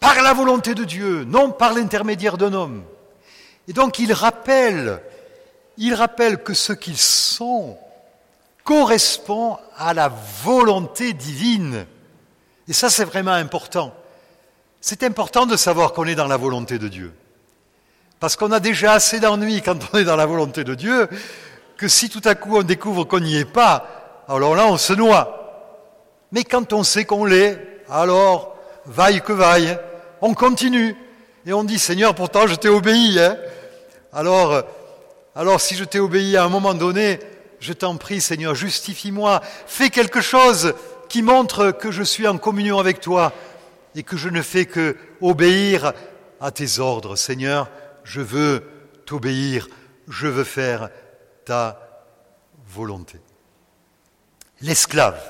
par 0.00 0.20
la 0.22 0.34
volonté 0.34 0.74
de 0.74 0.84
Dieu, 0.84 1.24
non 1.24 1.50
par 1.50 1.72
l'intermédiaire 1.72 2.36
d'un 2.36 2.52
homme. 2.52 2.84
Et 3.66 3.72
donc 3.72 3.98
ils 3.98 4.12
rappellent, 4.12 5.00
ils 5.78 5.94
rappellent 5.94 6.42
que 6.42 6.54
ce 6.54 6.74
qu'ils 6.74 6.98
sont 6.98 7.78
correspond 8.64 9.58
à 9.76 9.94
la 9.94 10.12
volonté 10.42 11.12
divine. 11.12 11.86
Et 12.68 12.72
ça, 12.72 12.90
c'est 12.90 13.04
vraiment 13.04 13.32
important. 13.32 13.94
C'est 14.80 15.02
important 15.02 15.46
de 15.46 15.56
savoir 15.56 15.92
qu'on 15.92 16.06
est 16.06 16.14
dans 16.14 16.26
la 16.26 16.36
volonté 16.36 16.78
de 16.78 16.88
Dieu. 16.88 17.12
Parce 18.20 18.36
qu'on 18.36 18.52
a 18.52 18.60
déjà 18.60 18.92
assez 18.92 19.20
d'ennuis 19.20 19.62
quand 19.62 19.78
on 19.92 19.98
est 19.98 20.04
dans 20.04 20.16
la 20.16 20.26
volonté 20.26 20.64
de 20.64 20.74
Dieu, 20.74 21.08
que 21.76 21.88
si 21.88 22.08
tout 22.08 22.22
à 22.24 22.34
coup 22.34 22.56
on 22.56 22.62
découvre 22.62 23.04
qu'on 23.04 23.20
n'y 23.20 23.36
est 23.36 23.44
pas, 23.44 24.24
alors 24.28 24.54
là 24.54 24.66
on 24.66 24.76
se 24.76 24.92
noie. 24.92 25.40
Mais 26.32 26.44
quand 26.44 26.72
on 26.72 26.82
sait 26.82 27.04
qu'on 27.04 27.24
l'est, 27.24 27.58
alors, 27.90 28.56
vaille 28.86 29.20
que 29.20 29.32
vaille, 29.32 29.78
on 30.20 30.34
continue. 30.34 30.96
Et 31.46 31.52
on 31.52 31.64
dit, 31.64 31.78
Seigneur, 31.78 32.14
pourtant 32.14 32.46
je 32.46 32.54
t'ai 32.54 32.68
obéi. 32.68 33.20
Hein 33.20 33.36
alors, 34.12 34.62
alors 35.34 35.60
si 35.60 35.74
je 35.74 35.84
t'ai 35.84 35.98
obéi 35.98 36.36
à 36.36 36.44
un 36.44 36.48
moment 36.48 36.74
donné, 36.74 37.20
je 37.60 37.72
t'en 37.72 37.96
prie, 37.96 38.20
Seigneur, 38.20 38.54
justifie-moi, 38.54 39.40
fais 39.66 39.90
quelque 39.90 40.20
chose 40.20 40.74
qui 41.14 41.22
montre 41.22 41.70
que 41.70 41.92
je 41.92 42.02
suis 42.02 42.26
en 42.26 42.38
communion 42.38 42.80
avec 42.80 42.98
toi 42.98 43.32
et 43.94 44.02
que 44.02 44.16
je 44.16 44.28
ne 44.28 44.42
fais 44.42 44.66
que 44.66 44.96
obéir 45.20 45.92
à 46.40 46.50
tes 46.50 46.80
ordres. 46.80 47.14
Seigneur, 47.14 47.70
je 48.02 48.20
veux 48.20 48.64
t'obéir, 49.06 49.68
je 50.08 50.26
veux 50.26 50.42
faire 50.42 50.90
ta 51.44 52.10
volonté. 52.66 53.20
L'esclave. 54.60 55.22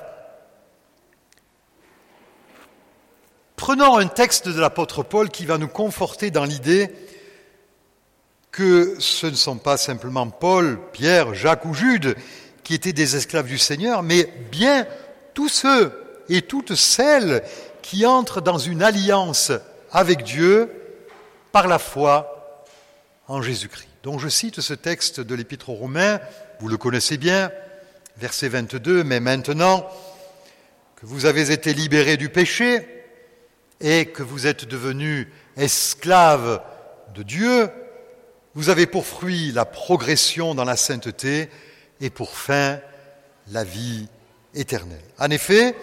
Prenons 3.56 3.98
un 3.98 4.06
texte 4.06 4.48
de 4.48 4.58
l'apôtre 4.58 5.02
Paul 5.02 5.28
qui 5.28 5.44
va 5.44 5.58
nous 5.58 5.68
conforter 5.68 6.30
dans 6.30 6.44
l'idée 6.44 6.90
que 8.52 8.96
ce 9.00 9.26
ne 9.26 9.36
sont 9.36 9.58
pas 9.58 9.76
simplement 9.76 10.30
Paul, 10.30 10.80
Pierre, 10.94 11.34
Jacques 11.34 11.66
ou 11.66 11.74
Jude 11.74 12.16
qui 12.62 12.72
étaient 12.72 12.94
des 12.94 13.16
esclaves 13.16 13.48
du 13.48 13.58
Seigneur, 13.58 14.02
mais 14.02 14.32
bien 14.50 14.86
tous 15.34 15.48
ceux 15.48 15.92
et 16.28 16.42
toutes 16.42 16.74
celles 16.74 17.42
qui 17.82 18.06
entrent 18.06 18.40
dans 18.40 18.58
une 18.58 18.82
alliance 18.82 19.52
avec 19.92 20.22
Dieu 20.22 20.70
par 21.52 21.68
la 21.68 21.78
foi 21.78 22.64
en 23.28 23.42
Jésus-Christ. 23.42 23.88
Donc 24.02 24.20
je 24.20 24.28
cite 24.28 24.60
ce 24.60 24.74
texte 24.74 25.20
de 25.20 25.34
l'Épître 25.34 25.70
aux 25.70 25.74
Romains, 25.74 26.20
vous 26.60 26.68
le 26.68 26.76
connaissez 26.76 27.16
bien, 27.16 27.50
verset 28.16 28.48
22, 28.48 29.04
mais 29.04 29.20
maintenant 29.20 29.88
que 30.96 31.06
vous 31.06 31.26
avez 31.26 31.50
été 31.50 31.74
libérés 31.74 32.16
du 32.16 32.28
péché 32.28 32.86
et 33.80 34.06
que 34.06 34.22
vous 34.22 34.46
êtes 34.46 34.66
devenus 34.66 35.28
esclaves 35.56 36.60
de 37.14 37.22
Dieu, 37.22 37.68
vous 38.54 38.68
avez 38.68 38.86
pour 38.86 39.06
fruit 39.06 39.52
la 39.52 39.64
progression 39.64 40.54
dans 40.54 40.64
la 40.64 40.76
sainteté 40.76 41.48
et 42.00 42.10
pour 42.10 42.36
fin 42.36 42.78
la 43.50 43.64
vie 43.64 44.08
En 45.18 45.30
effet, 45.30 45.74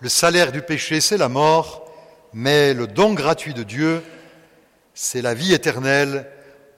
le 0.00 0.08
salaire 0.08 0.52
du 0.52 0.62
péché, 0.62 1.00
c'est 1.00 1.16
la 1.16 1.28
mort, 1.28 1.92
mais 2.32 2.72
le 2.72 2.86
don 2.86 3.12
gratuit 3.12 3.54
de 3.54 3.64
Dieu, 3.64 4.02
c'est 4.94 5.22
la 5.22 5.34
vie 5.34 5.52
éternelle 5.52 6.30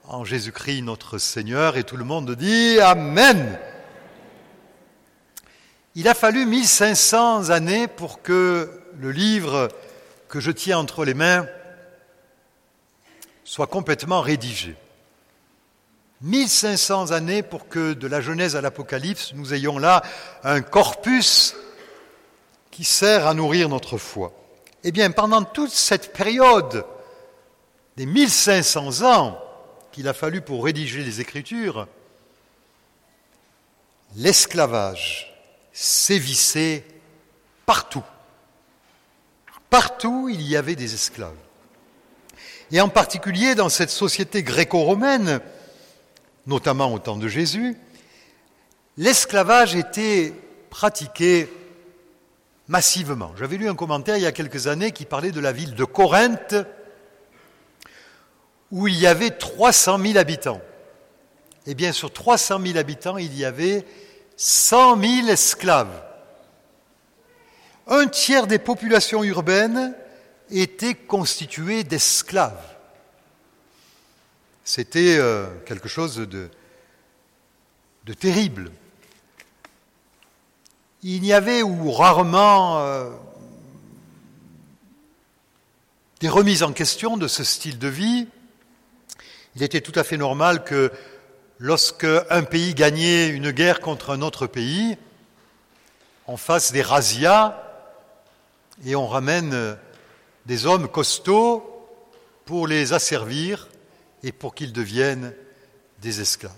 en 0.07 0.25
Jésus-Christ 0.25 0.81
notre 0.81 1.19
Seigneur. 1.19 1.77
Et 1.77 1.83
tout 1.83 1.97
le 1.97 2.03
monde 2.03 2.35
dit 2.35 2.79
Amen. 2.79 3.59
Il 5.93 6.07
a 6.07 6.15
fallu 6.15 6.45
1500 6.45 7.49
années 7.49 7.87
pour 7.87 8.21
que 8.21 8.81
le 8.99 9.11
livre 9.11 9.69
que 10.29 10.39
je 10.39 10.51
tiens 10.51 10.79
entre 10.79 11.05
les 11.05 11.13
mains 11.13 11.47
soit 13.43 13.67
complètement 13.67 14.21
rédigé. 14.21 14.75
1500 16.21 17.11
années 17.11 17.43
pour 17.43 17.67
que 17.67 17.93
de 17.93 18.07
la 18.07 18.21
Genèse 18.21 18.55
à 18.55 18.61
l'Apocalypse, 18.61 19.33
nous 19.33 19.53
ayons 19.53 19.77
là 19.77 20.01
un 20.43 20.61
corpus 20.61 21.55
qui 22.71 22.83
sert 22.83 23.27
à 23.27 23.33
nourrir 23.33 23.69
notre 23.69 23.97
foi. 23.97 24.33
Eh 24.83 24.91
bien, 24.91 25.11
pendant 25.11 25.43
toute 25.43 25.71
cette 25.71 26.13
période 26.13 26.85
des 27.97 28.05
1500 28.05 29.01
ans 29.03 29.39
qu'il 29.91 30.07
a 30.07 30.13
fallu 30.13 30.41
pour 30.41 30.63
rédiger 30.63 31.03
les 31.03 31.21
Écritures, 31.21 31.87
l'esclavage 34.15 35.33
sévissait 35.73 36.83
partout. 37.65 38.03
Partout, 39.69 40.29
il 40.29 40.41
y 40.41 40.55
avait 40.55 40.75
des 40.75 40.93
esclaves. 40.93 41.35
Et 42.71 42.81
en 42.81 42.89
particulier 42.89 43.55
dans 43.55 43.69
cette 43.69 43.89
société 43.89 44.43
gréco-romaine, 44.43 45.41
notamment 46.47 46.93
au 46.93 46.99
temps 46.99 47.17
de 47.17 47.27
Jésus, 47.27 47.77
l'esclavage 48.97 49.75
était 49.75 50.33
pratiqué 50.69 51.49
massivement. 52.67 53.33
J'avais 53.37 53.57
lu 53.57 53.69
un 53.69 53.75
commentaire 53.75 54.17
il 54.17 54.23
y 54.23 54.27
a 54.27 54.31
quelques 54.31 54.67
années 54.67 54.91
qui 54.91 55.05
parlait 55.05 55.31
de 55.31 55.39
la 55.39 55.51
ville 55.51 55.75
de 55.75 55.83
Corinthe, 55.83 56.55
où 58.71 58.87
il 58.87 58.97
y 58.97 59.07
avait 59.07 59.31
300 59.31 59.99
000 59.99 60.17
habitants. 60.17 60.61
Eh 61.65 61.75
bien, 61.75 61.91
sur 61.91 62.11
300 62.11 62.59
000 62.65 62.77
habitants, 62.77 63.17
il 63.17 63.37
y 63.37 63.45
avait 63.45 63.85
100 64.37 65.01
000 65.01 65.27
esclaves. 65.27 66.03
Un 67.87 68.07
tiers 68.07 68.47
des 68.47 68.59
populations 68.59 69.23
urbaines 69.23 69.95
étaient 70.49 70.95
constituées 70.95 71.83
d'esclaves. 71.83 72.76
C'était 74.69 75.15
euh, 75.17 75.47
quelque 75.65 75.87
chose 75.87 76.17
de, 76.17 76.49
terrible. 78.19 78.69
Il 81.03 81.21
n'y 81.21 81.31
avait 81.31 81.63
ou 81.63 81.89
rarement 81.89 82.79
euh, 82.79 83.09
des 86.19 86.27
remises 86.27 86.63
en 86.63 86.73
question 86.73 87.15
de 87.15 87.29
ce 87.29 87.45
style 87.45 87.79
de 87.79 87.87
vie. 87.87 88.27
Il 89.55 89.63
était 89.63 89.79
tout 89.79 89.97
à 89.97 90.03
fait 90.03 90.17
normal 90.17 90.65
que 90.65 90.91
lorsque 91.59 92.05
un 92.29 92.43
pays 92.43 92.73
gagnait 92.73 93.29
une 93.29 93.51
guerre 93.51 93.79
contre 93.79 94.09
un 94.09 94.21
autre 94.21 94.47
pays, 94.47 94.97
on 96.27 96.35
fasse 96.35 96.73
des 96.73 96.81
razzias 96.81 97.57
et 98.85 98.97
on 98.97 99.07
ramène 99.07 99.77
des 100.45 100.65
hommes 100.65 100.89
costauds 100.89 101.63
pour 102.43 102.67
les 102.67 102.91
asservir 102.91 103.69
et 104.23 104.31
pour 104.31 104.55
qu'ils 104.55 104.73
deviennent 104.73 105.33
des 106.01 106.21
esclaves. 106.21 106.51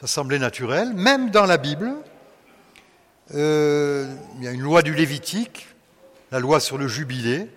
Ça 0.00 0.06
semblait 0.06 0.38
naturel, 0.38 0.92
même 0.92 1.30
dans 1.30 1.46
la 1.46 1.56
Bible. 1.56 1.94
Euh, 3.34 4.14
il 4.36 4.44
y 4.44 4.48
a 4.48 4.50
une 4.50 4.60
loi 4.60 4.82
du 4.82 4.94
Lévitique, 4.94 5.68
la 6.30 6.40
loi 6.40 6.60
sur 6.60 6.78
le 6.78 6.88
jubilé, 6.88 7.48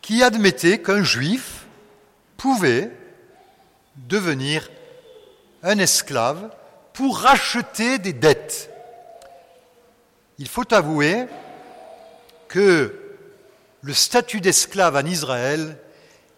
qui 0.00 0.22
admettait 0.22 0.80
qu'un 0.80 1.02
juif 1.02 1.66
pouvait 2.36 2.90
devenir 3.96 4.70
un 5.62 5.78
esclave 5.78 6.50
pour 6.92 7.18
racheter 7.18 7.98
des 7.98 8.12
dettes. 8.12 8.70
Il 10.38 10.48
faut 10.48 10.72
avouer 10.72 11.26
que 12.48 12.94
le 13.82 13.94
statut 13.94 14.40
d'esclave 14.40 14.96
en 14.96 15.04
Israël 15.04 15.78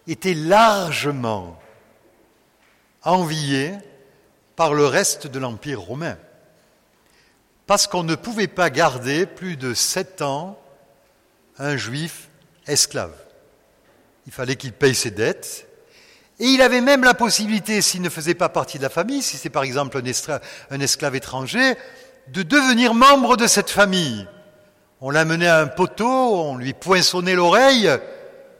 était 0.07 0.33
largement 0.33 1.58
envié 3.03 3.73
par 4.55 4.73
le 4.73 4.85
reste 4.85 5.27
de 5.27 5.39
l'Empire 5.39 5.81
romain, 5.81 6.17
parce 7.67 7.87
qu'on 7.87 8.03
ne 8.03 8.15
pouvait 8.15 8.47
pas 8.47 8.69
garder 8.69 9.25
plus 9.25 9.55
de 9.55 9.73
sept 9.73 10.21
ans 10.21 10.59
un 11.57 11.77
juif 11.77 12.29
esclave. 12.67 13.13
Il 14.25 14.33
fallait 14.33 14.55
qu'il 14.55 14.73
paye 14.73 14.95
ses 14.95 15.11
dettes, 15.11 15.67
et 16.39 16.45
il 16.45 16.61
avait 16.61 16.81
même 16.81 17.03
la 17.03 17.13
possibilité, 17.13 17.81
s'il 17.81 18.01
ne 18.01 18.09
faisait 18.09 18.33
pas 18.33 18.49
partie 18.49 18.77
de 18.77 18.83
la 18.83 18.89
famille, 18.89 19.21
si 19.21 19.37
c'est 19.37 19.49
par 19.49 19.63
exemple 19.63 20.01
un 20.69 20.79
esclave, 20.79 21.15
étranger, 21.15 21.75
de 22.27 22.43
devenir 22.43 22.93
membre 22.93 23.37
de 23.37 23.47
cette 23.47 23.69
famille. 23.69 24.27
On 25.01 25.09
l'amenait 25.09 25.47
à 25.47 25.59
un 25.59 25.67
poteau, 25.67 26.07
on 26.07 26.57
lui 26.57 26.73
poinçonnait 26.73 27.35
l'oreille, 27.35 27.89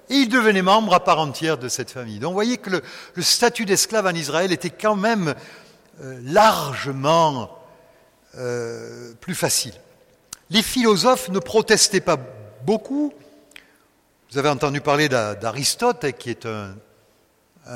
et 0.10 0.16
il 0.16 0.30
devenait 0.30 0.62
membre 0.62 0.94
à 0.94 1.04
part 1.04 1.20
entière 1.20 1.58
de 1.58 1.68
cette 1.68 1.92
famille. 1.92 2.20
Donc 2.20 2.30
vous 2.30 2.36
voyez 2.36 2.58
que 2.58 2.70
le, 2.70 3.22
statut 3.22 3.66
d'esclave 3.66 4.06
en 4.06 4.14
Israël 4.14 4.52
était 4.52 4.70
quand 4.70 4.96
même 4.96 5.36
euh, 6.02 6.20
largement 6.24 7.60
euh, 8.38 9.14
plus 9.22 9.36
facile. 9.36 9.74
Les 10.50 10.64
philosophes 10.64 11.30
ne 11.30 11.40
protestaient 11.40 12.02
pas 12.02 12.18
beaucoup. 12.66 13.14
Vous 14.32 14.38
avez 14.38 14.50
entendu 14.50 14.82
parler 14.82 15.10
d'Aristote, 15.10 16.12
qui 16.18 16.32
est 16.32 16.46
un, 16.46 16.76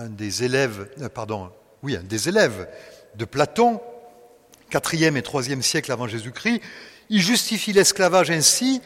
des 0.10 0.44
élèves, 0.44 0.88
euh, 1.02 1.10
pardon, 1.10 1.52
oui, 1.84 1.96
un 1.96 2.04
des 2.04 2.30
élèves 2.30 2.68
de 3.16 3.26
Platon, 3.26 3.80
4e 4.72 5.18
et 5.18 5.22
3e 5.22 5.62
siècle 5.62 5.92
avant 5.92 6.08
Jésus-Christ. 6.08 6.62
Il 7.10 7.22
justifie 7.22 7.74
l'esclavage 7.74 8.32
ainsi 8.32 8.82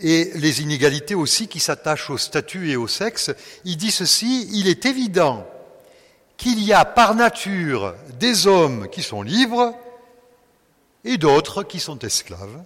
et 0.00 0.32
les 0.34 0.62
inégalités 0.62 1.14
aussi 1.14 1.48
qui 1.48 1.60
s'attachent 1.60 2.10
au 2.10 2.18
statut 2.18 2.70
et 2.70 2.76
au 2.76 2.88
sexe. 2.88 3.30
Il 3.64 3.76
dit 3.76 3.90
ceci, 3.90 4.48
il 4.52 4.68
est 4.68 4.86
évident 4.86 5.46
qu'il 6.36 6.62
y 6.64 6.72
a 6.72 6.84
par 6.84 7.14
nature 7.14 7.94
des 8.18 8.46
hommes 8.46 8.88
qui 8.88 9.02
sont 9.02 9.22
libres 9.22 9.74
et 11.04 11.18
d'autres 11.18 11.62
qui 11.62 11.80
sont 11.80 11.98
esclaves, 11.98 12.62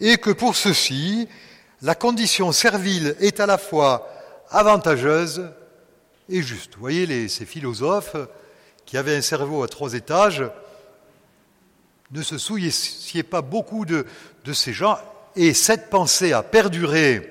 et 0.00 0.16
que 0.16 0.30
pour 0.30 0.56
ceux-ci, 0.56 1.28
la 1.82 1.94
condition 1.94 2.52
servile 2.52 3.16
est 3.20 3.40
à 3.40 3.46
la 3.46 3.58
fois 3.58 4.08
avantageuse 4.50 5.50
et 6.28 6.42
juste. 6.42 6.74
Vous 6.74 6.80
voyez, 6.80 7.28
ces 7.28 7.46
philosophes 7.46 8.16
qui 8.86 8.96
avaient 8.96 9.16
un 9.16 9.22
cerveau 9.22 9.62
à 9.62 9.68
trois 9.68 9.94
étages 9.94 10.44
ne 12.10 12.22
se 12.22 12.38
souciaient 12.38 13.22
pas 13.22 13.42
beaucoup 13.42 13.84
de 13.84 14.06
ces 14.52 14.72
gens, 14.72 14.98
et 15.36 15.54
cette 15.54 15.90
pensée 15.90 16.32
a 16.32 16.42
perduré 16.42 17.30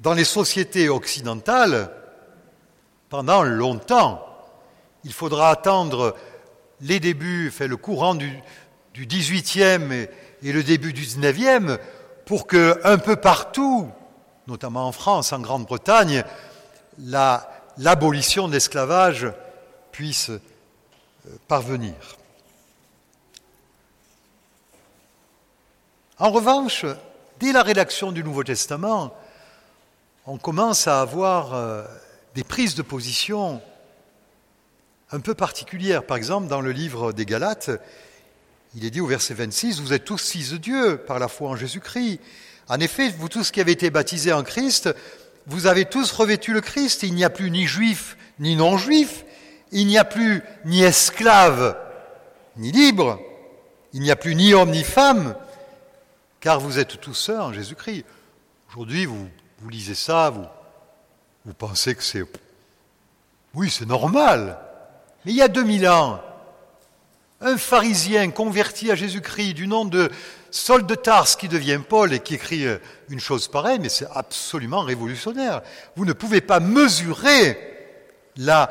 dans 0.00 0.12
les 0.12 0.24
sociétés 0.24 0.88
occidentales 0.88 1.90
pendant 3.08 3.42
longtemps. 3.42 4.22
Il 5.04 5.12
faudra 5.12 5.50
attendre 5.50 6.16
les 6.80 7.00
débuts, 7.00 7.52
le 7.58 7.76
courant 7.76 8.14
du, 8.14 8.30
du 8.94 9.06
18e 9.06 9.92
et, 9.92 10.10
et, 10.42 10.52
le 10.52 10.62
début 10.62 10.92
du 10.92 11.02
19e 11.02 11.78
pour 12.26 12.46
que 12.46 12.80
un 12.84 12.98
peu 12.98 13.16
partout, 13.16 13.88
notamment 14.46 14.86
en 14.86 14.92
France, 14.92 15.32
en 15.32 15.40
Grande-Bretagne, 15.40 16.24
l'abolition 16.98 18.48
de 18.48 18.52
l'esclavage 18.52 19.28
puisse 19.92 20.30
euh, 20.30 20.40
parvenir. 21.48 21.94
En 26.18 26.30
revanche, 26.30 26.84
dès 27.40 27.52
la 27.52 27.62
rédaction 27.62 28.12
du 28.12 28.24
Nouveau 28.24 28.44
Testament, 28.44 29.14
on 30.26 30.38
commence 30.38 30.88
à 30.88 31.00
avoir 31.00 31.54
euh, 31.54 31.84
des 32.34 32.44
prises 32.44 32.74
de 32.74 32.82
position 32.82 33.60
un 35.12 35.20
peu 35.20 35.34
particulières. 35.34 36.04
Par 36.04 36.16
exemple, 36.16 36.48
dans 36.48 36.60
le 36.60 36.72
livre 36.72 37.12
des 37.12 37.26
Galates, 37.26 37.70
il 38.74 38.84
est 38.84 38.90
dit 38.90 39.00
au 39.00 39.06
verset 39.06 39.34
26, 39.34 39.80
Vous 39.80 39.92
êtes 39.92 40.04
tous 40.04 40.30
fils 40.30 40.50
de 40.50 40.56
Dieu 40.56 40.96
par 40.98 41.18
la 41.18 41.28
foi 41.28 41.50
en 41.50 41.56
Jésus-Christ. 41.56 42.20
En 42.68 42.80
effet, 42.80 43.10
vous 43.10 43.28
tous 43.28 43.50
qui 43.50 43.60
avez 43.60 43.72
été 43.72 43.90
baptisés 43.90 44.32
en 44.32 44.42
Christ, 44.42 44.92
vous 45.46 45.66
avez 45.66 45.84
tous 45.84 46.10
revêtu 46.10 46.52
le 46.52 46.60
Christ. 46.60 47.04
Il 47.04 47.14
n'y 47.14 47.24
a 47.24 47.30
plus 47.30 47.50
ni 47.50 47.66
juif 47.66 48.16
ni 48.40 48.56
non-juif. 48.56 49.24
Il 49.70 49.86
n'y 49.86 49.98
a 49.98 50.04
plus 50.04 50.42
ni 50.64 50.82
esclave 50.82 51.76
ni 52.56 52.72
libre. 52.72 53.20
Il 53.92 54.00
n'y 54.00 54.10
a 54.10 54.16
plus 54.16 54.34
ni 54.34 54.52
homme 54.54 54.70
ni 54.70 54.82
femme 54.82 55.36
car 56.46 56.60
vous 56.60 56.78
êtes 56.78 57.00
tous 57.00 57.12
sœurs 57.12 57.46
en 57.46 57.52
Jésus-Christ. 57.52 58.04
Aujourd'hui, 58.68 59.04
vous, 59.04 59.28
lisez 59.68 59.96
ça, 59.96 60.30
vous, 60.30 60.46
vous 61.44 61.54
pensez 61.54 61.96
que 61.96 62.04
c'est... 62.04 62.22
Oui, 63.52 63.68
c'est 63.68 63.84
normal. 63.84 64.56
Mais 65.24 65.32
il 65.32 65.36
y 65.36 65.42
a 65.42 65.48
2000 65.48 65.88
ans, 65.88 66.22
un 67.40 67.56
pharisien 67.56 68.30
converti 68.30 68.92
à 68.92 68.94
Jésus-Christ 68.94 69.54
du 69.54 69.66
nom 69.66 69.86
de 69.86 70.08
Saul 70.52 70.86
de 70.86 70.94
Tarse 70.94 71.34
qui 71.34 71.48
devient 71.48 71.80
Paul 71.84 72.12
et 72.12 72.20
qui 72.20 72.34
écrit 72.34 72.64
euh, 72.64 72.78
une 73.08 73.18
chose 73.18 73.48
pareille, 73.48 73.80
mais 73.80 73.88
c'est 73.88 74.06
absolument 74.14 74.82
révolutionnaire. 74.82 75.62
Vous 75.96 76.04
ne 76.04 76.12
pouvez 76.12 76.42
pas 76.42 76.60
mesurer 76.60 77.58
la 78.36 78.70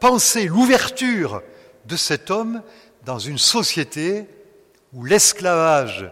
pensée, 0.00 0.46
l'ouverture 0.46 1.42
de 1.84 1.96
cet 1.96 2.30
homme 2.30 2.62
dans 3.04 3.18
une 3.18 3.36
société 3.36 4.26
où 4.94 5.04
l'esclavage 5.04 6.10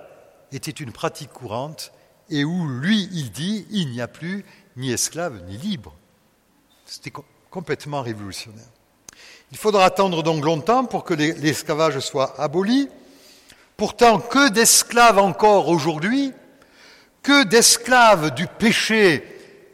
était 0.53 0.71
une 0.71 0.93
pratique 0.93 1.31
courante 1.31 1.93
et 2.31 2.45
où 2.45 2.69
lui, 2.69 3.09
il 3.13 3.31
dit, 3.31 3.67
il 3.71 3.91
n'y 3.91 4.01
a 4.01 4.09
plus 4.09 4.45
ni 4.77 4.93
esclave 4.93 5.43
ni 5.47 5.57
libre. 5.57 5.95
C'était 6.85 7.13
complètement 7.51 8.03
révolutionnaire. 8.03 8.69
Il 9.53 9.59
faudra 9.59 9.85
attendre 9.85 10.23
donc 10.23 10.45
longtemps 10.45 10.85
pour 10.85 11.05
que 11.05 11.15
l'esclavage 11.15 12.01
soit 12.01 12.39
aboli. 12.41 12.89
Pourtant, 13.77 14.19
que 14.19 14.49
d'esclaves 14.51 15.19
encore 15.19 15.69
aujourd'hui, 15.69 16.33
que 17.23 17.45
d'esclaves 17.45 18.35
du 18.35 18.47
péché 18.47 19.25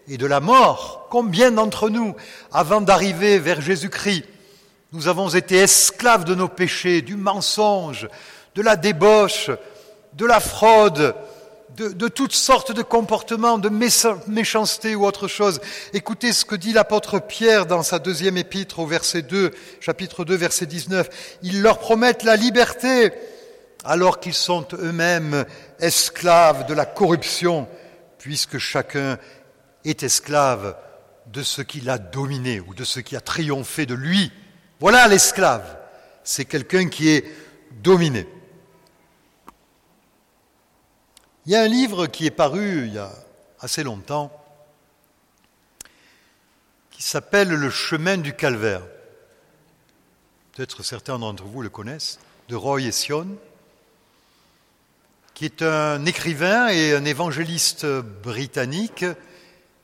et 0.08 0.18
de 0.18 0.26
la 0.26 0.40
mort, 0.40 1.06
combien 1.10 1.50
d'entre 1.50 1.88
nous, 1.88 2.14
avant 2.52 2.80
d'arriver 2.80 3.38
vers 3.38 3.60
Jésus-Christ, 3.60 4.24
nous 4.92 5.08
avons 5.08 5.28
été 5.30 5.56
esclaves 5.56 6.24
de 6.24 6.34
nos 6.34 6.48
péchés, 6.48 7.00
du 7.00 7.16
mensonge, 7.16 8.08
de 8.54 8.62
la 8.62 8.76
débauche, 8.76 9.50
de 10.14 10.26
la 10.26 10.40
fraude, 10.40 11.14
de, 11.76 12.08
toutes 12.08 12.34
sortes 12.34 12.72
de 12.72 12.82
comportements, 12.82 13.58
de 13.58 13.70
méchanceté 14.26 14.94
ou 14.94 15.06
autre 15.06 15.26
chose. 15.26 15.60
Écoutez 15.92 16.32
ce 16.32 16.44
que 16.44 16.54
dit 16.54 16.72
l'apôtre 16.72 17.18
Pierre 17.18 17.66
dans 17.66 17.82
sa 17.82 17.98
deuxième 17.98 18.36
épître 18.36 18.78
au 18.78 18.86
verset 18.86 19.22
2, 19.22 19.52
chapitre 19.80 20.24
2, 20.24 20.34
verset 20.34 20.66
19. 20.66 21.08
Ils 21.42 21.62
leur 21.62 21.78
promettent 21.78 22.24
la 22.24 22.36
liberté 22.36 23.12
alors 23.84 24.20
qu'ils 24.20 24.34
sont 24.34 24.66
eux-mêmes 24.74 25.44
esclaves 25.80 26.66
de 26.66 26.74
la 26.74 26.86
corruption, 26.86 27.66
puisque 28.18 28.58
chacun 28.58 29.18
est 29.84 30.02
esclave 30.02 30.76
de 31.26 31.42
ce 31.42 31.62
qui 31.62 31.80
l'a 31.80 31.98
dominé 31.98 32.60
ou 32.60 32.74
de 32.74 32.84
ce 32.84 33.00
qui 33.00 33.16
a 33.16 33.20
triomphé 33.20 33.86
de 33.86 33.94
lui. 33.94 34.30
Voilà 34.78 35.08
l'esclave. 35.08 35.78
C'est 36.22 36.44
quelqu'un 36.44 36.88
qui 36.88 37.08
est 37.08 37.24
dominé. 37.82 38.26
Il 41.44 41.50
y 41.50 41.56
a 41.56 41.62
un 41.62 41.68
livre 41.68 42.06
qui 42.06 42.24
est 42.26 42.30
paru 42.30 42.86
il 42.86 42.94
y 42.94 42.98
a 42.98 43.10
assez 43.58 43.82
longtemps 43.82 44.30
qui 46.92 47.02
s'appelle 47.02 47.48
Le 47.48 47.68
chemin 47.68 48.16
du 48.16 48.32
calvaire. 48.32 48.82
Peut-être 50.52 50.84
certains 50.84 51.18
d'entre 51.18 51.42
vous 51.42 51.60
le 51.60 51.68
connaissent, 51.68 52.20
de 52.48 52.54
Roy 52.54 52.82
Ession, 52.82 53.26
qui 55.34 55.44
est 55.44 55.62
un 55.62 56.06
écrivain 56.06 56.68
et 56.68 56.94
un 56.94 57.04
évangéliste 57.04 57.86
britannique 57.86 59.04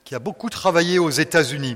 qui 0.05 0.15
a 0.15 0.19
beaucoup 0.19 0.49
travaillé 0.49 0.97
aux 0.97 1.09
États-Unis. 1.09 1.75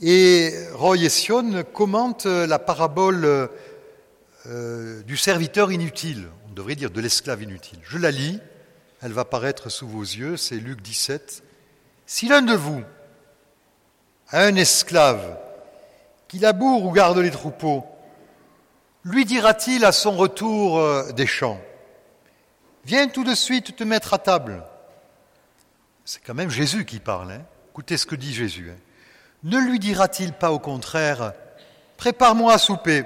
Et 0.00 0.54
Roy 0.72 1.04
Ession 1.04 1.62
commente 1.72 2.24
la 2.24 2.58
parabole 2.58 3.48
euh, 4.46 5.02
du 5.04 5.16
serviteur 5.16 5.70
inutile 5.70 6.26
devrait 6.58 6.74
dire 6.74 6.90
de 6.90 7.00
l'esclave 7.00 7.44
inutile. 7.44 7.78
Je 7.84 7.98
la 7.98 8.10
lis, 8.10 8.40
elle 9.00 9.12
va 9.12 9.24
paraître 9.24 9.68
sous 9.68 9.86
vos 9.86 10.02
yeux, 10.02 10.36
c'est 10.36 10.56
Luc 10.56 10.82
17. 10.82 11.44
Si 12.04 12.26
l'un 12.26 12.42
de 12.42 12.54
vous 12.54 12.82
a 14.30 14.42
un 14.42 14.56
esclave 14.56 15.38
qui 16.26 16.40
laboure 16.40 16.84
ou 16.84 16.90
garde 16.90 17.18
les 17.18 17.30
troupeaux, 17.30 17.86
lui 19.04 19.24
dira-t-il 19.24 19.84
à 19.84 19.92
son 19.92 20.16
retour 20.16 20.80
euh, 20.80 21.12
des 21.12 21.28
champs, 21.28 21.60
viens 22.84 23.06
tout 23.06 23.22
de 23.22 23.36
suite 23.36 23.76
te 23.76 23.84
mettre 23.84 24.12
à 24.12 24.18
table 24.18 24.64
C'est 26.04 26.24
quand 26.24 26.34
même 26.34 26.50
Jésus 26.50 26.84
qui 26.84 26.98
parle. 26.98 27.30
Hein 27.30 27.42
Écoutez 27.70 27.96
ce 27.96 28.04
que 28.04 28.16
dit 28.16 28.34
Jésus. 28.34 28.72
Hein. 28.72 28.80
ne 29.44 29.58
lui 29.58 29.78
dira-t-il 29.78 30.32
pas 30.32 30.50
au 30.50 30.58
contraire, 30.58 31.34
prépare-moi 31.98 32.52
à 32.52 32.58
souper, 32.58 33.04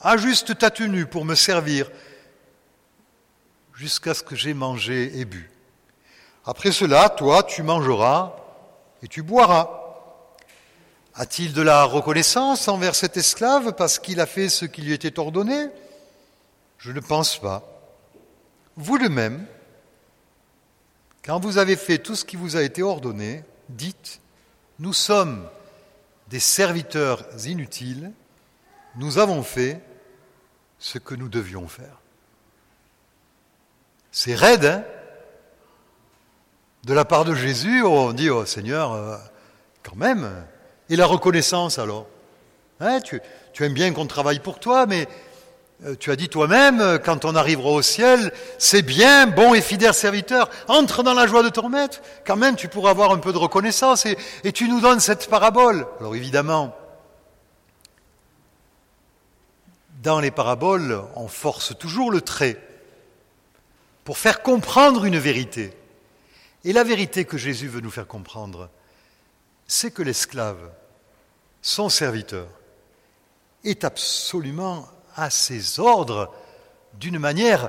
ajuste 0.00 0.58
ta 0.58 0.72
tenue 0.72 1.06
pour 1.06 1.24
me 1.24 1.36
servir, 1.36 1.88
jusqu'à 3.78 4.12
ce 4.12 4.24
que 4.24 4.34
j'ai 4.34 4.54
mangé 4.54 5.20
et 5.20 5.24
bu. 5.24 5.50
Après 6.44 6.72
cela, 6.72 7.08
toi, 7.08 7.44
tu 7.44 7.62
mangeras 7.62 8.34
et 9.04 9.08
tu 9.08 9.22
boiras. 9.22 9.70
A-t-il 11.14 11.52
de 11.52 11.62
la 11.62 11.84
reconnaissance 11.84 12.66
envers 12.66 12.96
cet 12.96 13.16
esclave 13.16 13.74
parce 13.74 14.00
qu'il 14.00 14.18
a 14.20 14.26
fait 14.26 14.48
ce 14.48 14.64
qui 14.64 14.82
lui 14.82 14.92
était 14.92 15.20
ordonné? 15.20 15.68
Je 16.78 16.90
ne 16.90 16.98
pense 16.98 17.38
pas. 17.38 17.62
Vous 18.76 18.98
de 18.98 19.06
même, 19.06 19.46
quand 21.24 21.38
vous 21.38 21.58
avez 21.58 21.76
fait 21.76 21.98
tout 21.98 22.16
ce 22.16 22.24
qui 22.24 22.36
vous 22.36 22.56
a 22.56 22.62
été 22.62 22.82
ordonné, 22.82 23.44
dites, 23.68 24.20
nous 24.80 24.92
sommes 24.92 25.48
des 26.30 26.40
serviteurs 26.40 27.24
inutiles, 27.46 28.10
nous 28.96 29.18
avons 29.18 29.44
fait 29.44 29.80
ce 30.80 30.98
que 30.98 31.14
nous 31.14 31.28
devions 31.28 31.68
faire. 31.68 32.00
C'est 34.10 34.34
raide, 34.34 34.64
hein? 34.64 34.84
De 36.84 36.94
la 36.94 37.04
part 37.04 37.24
de 37.24 37.34
Jésus, 37.34 37.82
on 37.82 38.12
dit, 38.12 38.30
oh 38.30 38.46
Seigneur, 38.46 38.92
euh, 38.92 39.16
quand 39.82 39.96
même. 39.96 40.30
Et 40.88 40.96
la 40.96 41.06
reconnaissance 41.06 41.78
alors? 41.78 42.06
Hein, 42.80 43.00
tu, 43.00 43.20
aimes 43.64 43.74
bien 43.74 43.92
qu'on 43.92 44.06
travaille 44.06 44.38
pour 44.38 44.60
toi, 44.60 44.86
mais 44.86 45.08
euh, 45.84 45.96
tu 45.98 46.12
as 46.12 46.16
dit 46.16 46.28
toi-même, 46.28 46.80
euh, 46.80 46.98
quand 46.98 47.24
on 47.24 47.34
arrivera 47.34 47.70
au 47.70 47.82
ciel, 47.82 48.32
c'est 48.56 48.82
bien, 48.82 49.26
bon 49.26 49.52
et 49.52 49.60
fidèle 49.60 49.92
serviteur, 49.92 50.48
entre 50.68 51.02
dans 51.02 51.14
la 51.14 51.26
joie 51.26 51.42
de 51.42 51.48
ton 51.48 51.68
maître, 51.68 52.00
quand 52.24 52.36
même 52.36 52.54
tu 52.54 52.68
pourras 52.68 52.90
avoir 52.90 53.10
un 53.10 53.18
peu 53.18 53.32
de 53.32 53.38
reconnaissance, 53.38 54.06
et, 54.06 54.16
et 54.44 54.52
tu 54.52 54.68
nous 54.68 54.80
donnes 54.80 55.00
cette 55.00 55.28
parabole. 55.28 55.86
Alors 55.98 56.14
évidemment, 56.14 56.74
dans 60.02 60.20
les 60.20 60.30
paraboles, 60.30 61.02
on 61.16 61.26
force 61.26 61.76
toujours 61.76 62.12
le 62.12 62.20
trait 62.20 62.67
pour 64.08 64.16
faire 64.16 64.40
comprendre 64.42 65.04
une 65.04 65.18
vérité. 65.18 65.70
Et 66.64 66.72
la 66.72 66.82
vérité 66.82 67.26
que 67.26 67.36
Jésus 67.36 67.68
veut 67.68 67.82
nous 67.82 67.90
faire 67.90 68.06
comprendre, 68.06 68.70
c'est 69.66 69.90
que 69.90 70.00
l'esclave, 70.00 70.72
son 71.60 71.90
serviteur, 71.90 72.48
est 73.64 73.84
absolument 73.84 74.88
à 75.14 75.28
ses 75.28 75.78
ordres 75.78 76.34
d'une 76.94 77.18
manière 77.18 77.68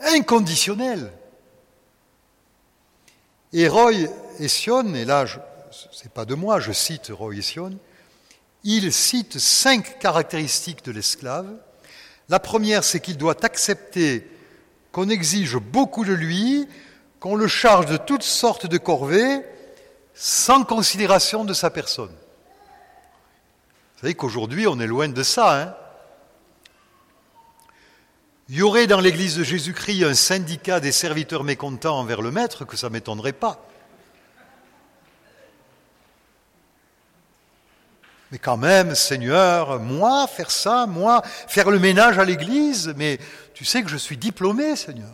inconditionnelle. 0.00 1.12
Et 3.52 3.68
Roy 3.68 4.08
Sion, 4.48 4.94
et 4.94 5.04
là, 5.04 5.26
ce 5.70 6.02
n'est 6.02 6.10
pas 6.14 6.24
de 6.24 6.34
moi, 6.34 6.60
je 6.60 6.72
cite 6.72 7.12
Roy 7.12 7.42
Sion, 7.42 7.78
il 8.62 8.90
cite 8.90 9.38
cinq 9.38 9.98
caractéristiques 9.98 10.82
de 10.82 10.92
l'esclave. 10.92 11.54
La 12.30 12.40
première, 12.40 12.84
c'est 12.84 13.00
qu'il 13.00 13.18
doit 13.18 13.44
accepter 13.44 14.26
qu'on 14.94 15.08
exige 15.08 15.56
beaucoup 15.56 16.04
de 16.04 16.12
lui, 16.12 16.68
qu'on 17.18 17.34
le 17.34 17.48
charge 17.48 17.86
de 17.86 17.96
toutes 17.96 18.22
sortes 18.22 18.66
de 18.66 18.78
corvées, 18.78 19.42
sans 20.14 20.62
considération 20.62 21.44
de 21.44 21.52
sa 21.52 21.68
personne. 21.68 22.14
Vous 23.94 24.00
savez 24.02 24.14
qu'aujourd'hui, 24.14 24.68
on 24.68 24.78
est 24.78 24.86
loin 24.86 25.08
de 25.08 25.22
ça. 25.24 25.60
Hein 25.60 25.74
il 28.48 28.54
y 28.54 28.62
aurait 28.62 28.86
dans 28.86 29.00
l'Église 29.00 29.36
de 29.36 29.42
Jésus-Christ 29.42 30.04
un 30.04 30.14
syndicat 30.14 30.78
des 30.78 30.92
serviteurs 30.92 31.42
mécontents 31.42 31.98
envers 31.98 32.22
le 32.22 32.30
Maître, 32.30 32.64
que 32.64 32.76
ça 32.76 32.86
ne 32.86 32.92
m'étonnerait 32.92 33.32
pas. 33.32 33.66
Mais 38.34 38.40
quand 38.40 38.56
même, 38.56 38.96
Seigneur, 38.96 39.78
moi, 39.78 40.26
faire 40.26 40.50
ça, 40.50 40.86
moi, 40.88 41.22
faire 41.24 41.70
le 41.70 41.78
ménage 41.78 42.18
à 42.18 42.24
l'Église, 42.24 42.92
mais 42.96 43.20
tu 43.54 43.64
sais 43.64 43.80
que 43.84 43.88
je 43.88 43.96
suis 43.96 44.16
diplômé, 44.16 44.74
Seigneur. 44.74 45.12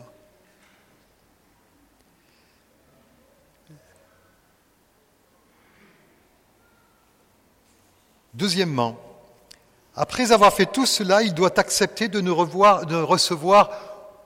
Deuxièmement, 8.33 8.99
après 9.95 10.31
avoir 10.31 10.51
fait 10.51 10.65
tout 10.65 10.87
cela, 10.87 11.21
il 11.21 11.35
doit 11.35 11.59
accepter 11.59 12.07
de 12.07 12.21
ne, 12.21 12.31
recevoir 12.31 13.69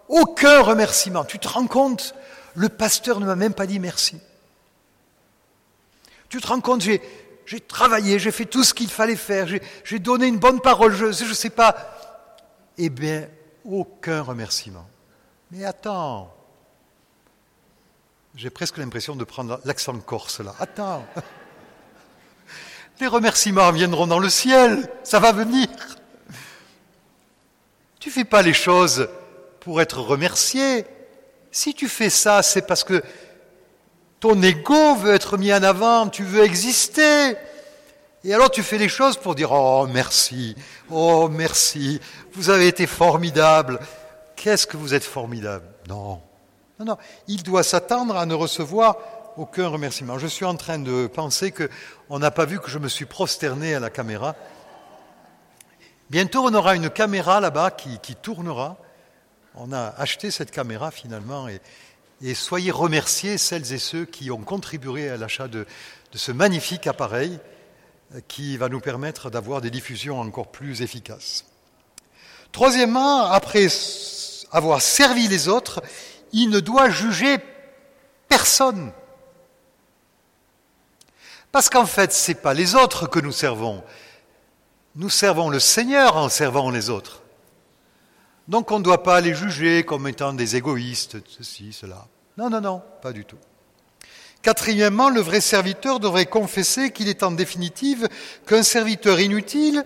aucun 0.07 0.61
remerciement. 0.61 1.25
Tu 1.25 1.37
te 1.37 1.49
rends 1.49 1.67
compte? 1.67 2.15
Le 2.53 2.69
pasteur 2.69 3.19
ne 3.19 3.25
m'a 3.25 3.35
même 3.35 3.53
pas 3.53 3.67
dit 3.67 3.79
merci. 3.79 4.21
Tu 6.29 6.39
te 6.39 6.47
rends 6.47 6.61
compte 6.61 6.79
J'ai, 6.79 7.01
j'ai 7.45 7.59
travaillé, 7.59 8.19
j'ai 8.19 8.31
fait 8.31 8.45
tout 8.45 8.63
ce 8.63 8.73
qu'il 8.73 8.89
fallait 8.89 9.15
faire, 9.15 9.47
j'ai, 9.47 9.99
donné 9.99 10.27
une 10.27 10.39
bonne 10.39 10.61
parole, 10.61 10.93
je 10.93 11.05
ne 11.05 11.33
sais 11.33 11.49
pas. 11.49 11.75
Eh 12.77 12.89
bien, 12.89 13.27
aucun 13.63 14.21
remerciement. 14.21 14.87
Mais 15.51 15.63
attends, 15.63 16.33
j'ai 18.35 18.49
presque 18.49 18.77
l'impression 18.77 19.15
de 19.15 19.23
prendre 19.23 19.61
l'accent 19.63 19.97
corse 19.99 20.39
là. 20.39 20.55
Attends. 20.59 21.05
Les 22.99 23.07
remerciements 23.07 23.71
viendront 23.71 24.07
dans 24.07 24.19
le 24.19 24.29
ciel, 24.29 24.89
ça 25.03 25.19
va 25.19 25.31
venir. 25.31 25.67
Tu 27.99 28.09
fais 28.09 28.23
pas 28.23 28.41
les 28.41 28.53
choses 28.53 29.09
pour 29.59 29.81
être 29.81 29.99
remercié. 29.99 30.85
Si 31.51 31.73
tu 31.73 31.89
fais 31.89 32.09
ça, 32.09 32.41
c'est 32.41 32.61
parce 32.61 32.83
que 32.83 33.03
ton 34.25 34.41
ego 34.41 34.95
veut 34.95 35.13
être 35.13 35.37
mis 35.37 35.53
en 35.53 35.61
avant, 35.61 36.09
tu 36.09 36.23
veux 36.23 36.43
exister. 36.43 37.35
Et 38.23 38.33
alors 38.33 38.49
tu 38.49 38.63
fais 38.63 38.79
les 38.79 38.89
choses 38.89 39.17
pour 39.17 39.35
dire 39.35 39.51
Oh 39.51 39.87
merci, 39.87 40.55
oh 40.89 41.29
merci, 41.29 42.01
vous 42.33 42.49
avez 42.49 42.67
été 42.67 42.87
formidable. 42.87 43.79
Qu'est-ce 44.35 44.65
que 44.65 44.77
vous 44.77 44.95
êtes 44.95 45.03
formidable? 45.03 45.67
Non. 45.87 46.23
Non, 46.79 46.85
non. 46.85 46.97
Il 47.27 47.43
doit 47.43 47.61
s'attendre 47.61 48.17
à 48.17 48.25
ne 48.25 48.33
recevoir 48.33 48.97
aucun 49.37 49.67
remerciement. 49.67 50.17
Je 50.17 50.25
suis 50.25 50.45
en 50.45 50.55
train 50.55 50.79
de 50.79 51.05
penser 51.05 51.51
qu'on 51.51 52.17
n'a 52.17 52.31
pas 52.31 52.45
vu 52.45 52.59
que 52.59 52.71
je 52.71 52.79
me 52.79 52.87
suis 52.87 53.05
prosterné 53.05 53.75
à 53.75 53.79
la 53.79 53.91
caméra. 53.91 54.35
Bientôt, 56.09 56.43
on 56.43 56.53
aura 56.55 56.75
une 56.75 56.89
caméra 56.89 57.39
là-bas 57.39 57.69
qui, 57.69 58.15
tournera. 58.15 58.77
On 59.53 59.71
a 59.71 59.93
acheté 59.99 60.31
cette 60.31 60.49
caméra 60.49 60.89
finalement 60.89 61.47
et, 61.47 61.61
soyez 62.33 62.71
remerciés 62.71 63.37
celles 63.37 63.73
et 63.73 63.77
ceux 63.77 64.05
qui 64.05 64.31
ont 64.31 64.43
contribué 64.43 65.09
à 65.09 65.17
l'achat 65.17 65.47
de, 65.47 65.65
de 66.11 66.17
ce 66.17 66.31
magnifique 66.31 66.87
appareil 66.87 67.39
euh, 68.13 68.21
qui 68.27 68.57
va 68.57 68.69
nous 68.69 68.79
permettre 68.79 69.29
d'avoir 69.29 69.61
des 69.61 69.69
diffusions 69.69 70.19
encore 70.19 70.51
plus 70.51 70.81
efficaces. 70.81 71.45
Troisièmement, 72.51 73.25
après 73.25 73.67
avoir 74.51 74.81
servi 74.81 75.27
les 75.27 75.49
autres, 75.49 75.83
il 76.31 76.49
ne 76.49 76.61
doit 76.61 76.89
juger 76.89 77.37
personne. 78.29 78.93
Parce 81.51 81.69
qu'en 81.69 81.85
fait, 81.85 82.13
ce 82.13 82.31
n'est 82.31 82.35
pas 82.35 82.53
les 82.53 82.75
autres 82.75 83.07
que 83.07 83.19
nous 83.19 83.33
servons. 83.33 83.83
Nous 84.95 85.09
servons 85.09 85.49
le 85.49 85.59
Seigneur 85.59 86.15
en 86.15 86.29
servant 86.29 86.69
les 86.69 86.89
autres. 86.89 87.24
Donc 88.47 88.71
on 88.71 88.79
ne 88.79 88.83
doit 88.83 89.03
pas 89.03 89.21
les 89.21 89.33
juger 89.33 89.83
comme 89.83 90.07
étant 90.07 90.33
des 90.33 90.55
égoïstes, 90.55 91.17
ceci, 91.27 91.73
cela. 91.73 92.07
Non, 92.37 92.49
non, 92.49 92.61
non, 92.61 92.81
pas 93.01 93.11
du 93.11 93.25
tout. 93.25 93.37
Quatrièmement, 94.41 95.09
le 95.09 95.21
vrai 95.21 95.41
serviteur 95.41 95.99
devrait 95.99 96.27
confesser 96.27 96.91
qu'il 96.91 97.07
est 97.07 97.23
en 97.23 97.31
définitive 97.31 98.07
qu'un 98.45 98.61
serviteur 98.61 99.19
inutile, 99.19 99.83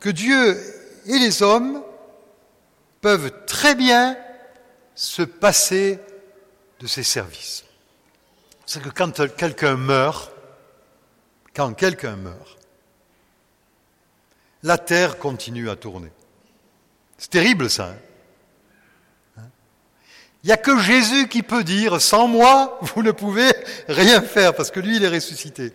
que 0.00 0.08
Dieu 0.08 0.58
et 1.06 1.18
les 1.18 1.42
hommes 1.42 1.82
peuvent 3.02 3.44
très 3.44 3.74
bien 3.74 4.16
se 4.94 5.20
passer 5.20 5.98
de 6.80 6.86
ses 6.86 7.02
services. 7.02 7.64
C'est 8.64 8.82
que 8.82 8.88
quand 8.88 9.26
quelqu'un 9.36 9.76
meurt, 9.76 10.32
quand 11.54 11.74
quelqu'un 11.74 12.16
meurt, 12.16 12.58
la 14.62 14.78
terre 14.78 15.18
continue 15.18 15.68
à 15.68 15.76
tourner. 15.76 16.10
C'est 17.18 17.30
terrible 17.30 17.70
ça. 17.70 17.94
Il 20.44 20.48
n'y 20.48 20.52
a 20.52 20.58
que 20.58 20.78
Jésus 20.78 21.28
qui 21.28 21.42
peut 21.42 21.64
dire, 21.64 22.02
sans 22.02 22.28
moi, 22.28 22.78
vous 22.82 23.02
ne 23.02 23.12
pouvez 23.12 23.50
rien 23.88 24.20
faire, 24.20 24.54
parce 24.54 24.70
que 24.70 24.78
lui, 24.78 24.96
il 24.96 25.04
est 25.04 25.08
ressuscité. 25.08 25.72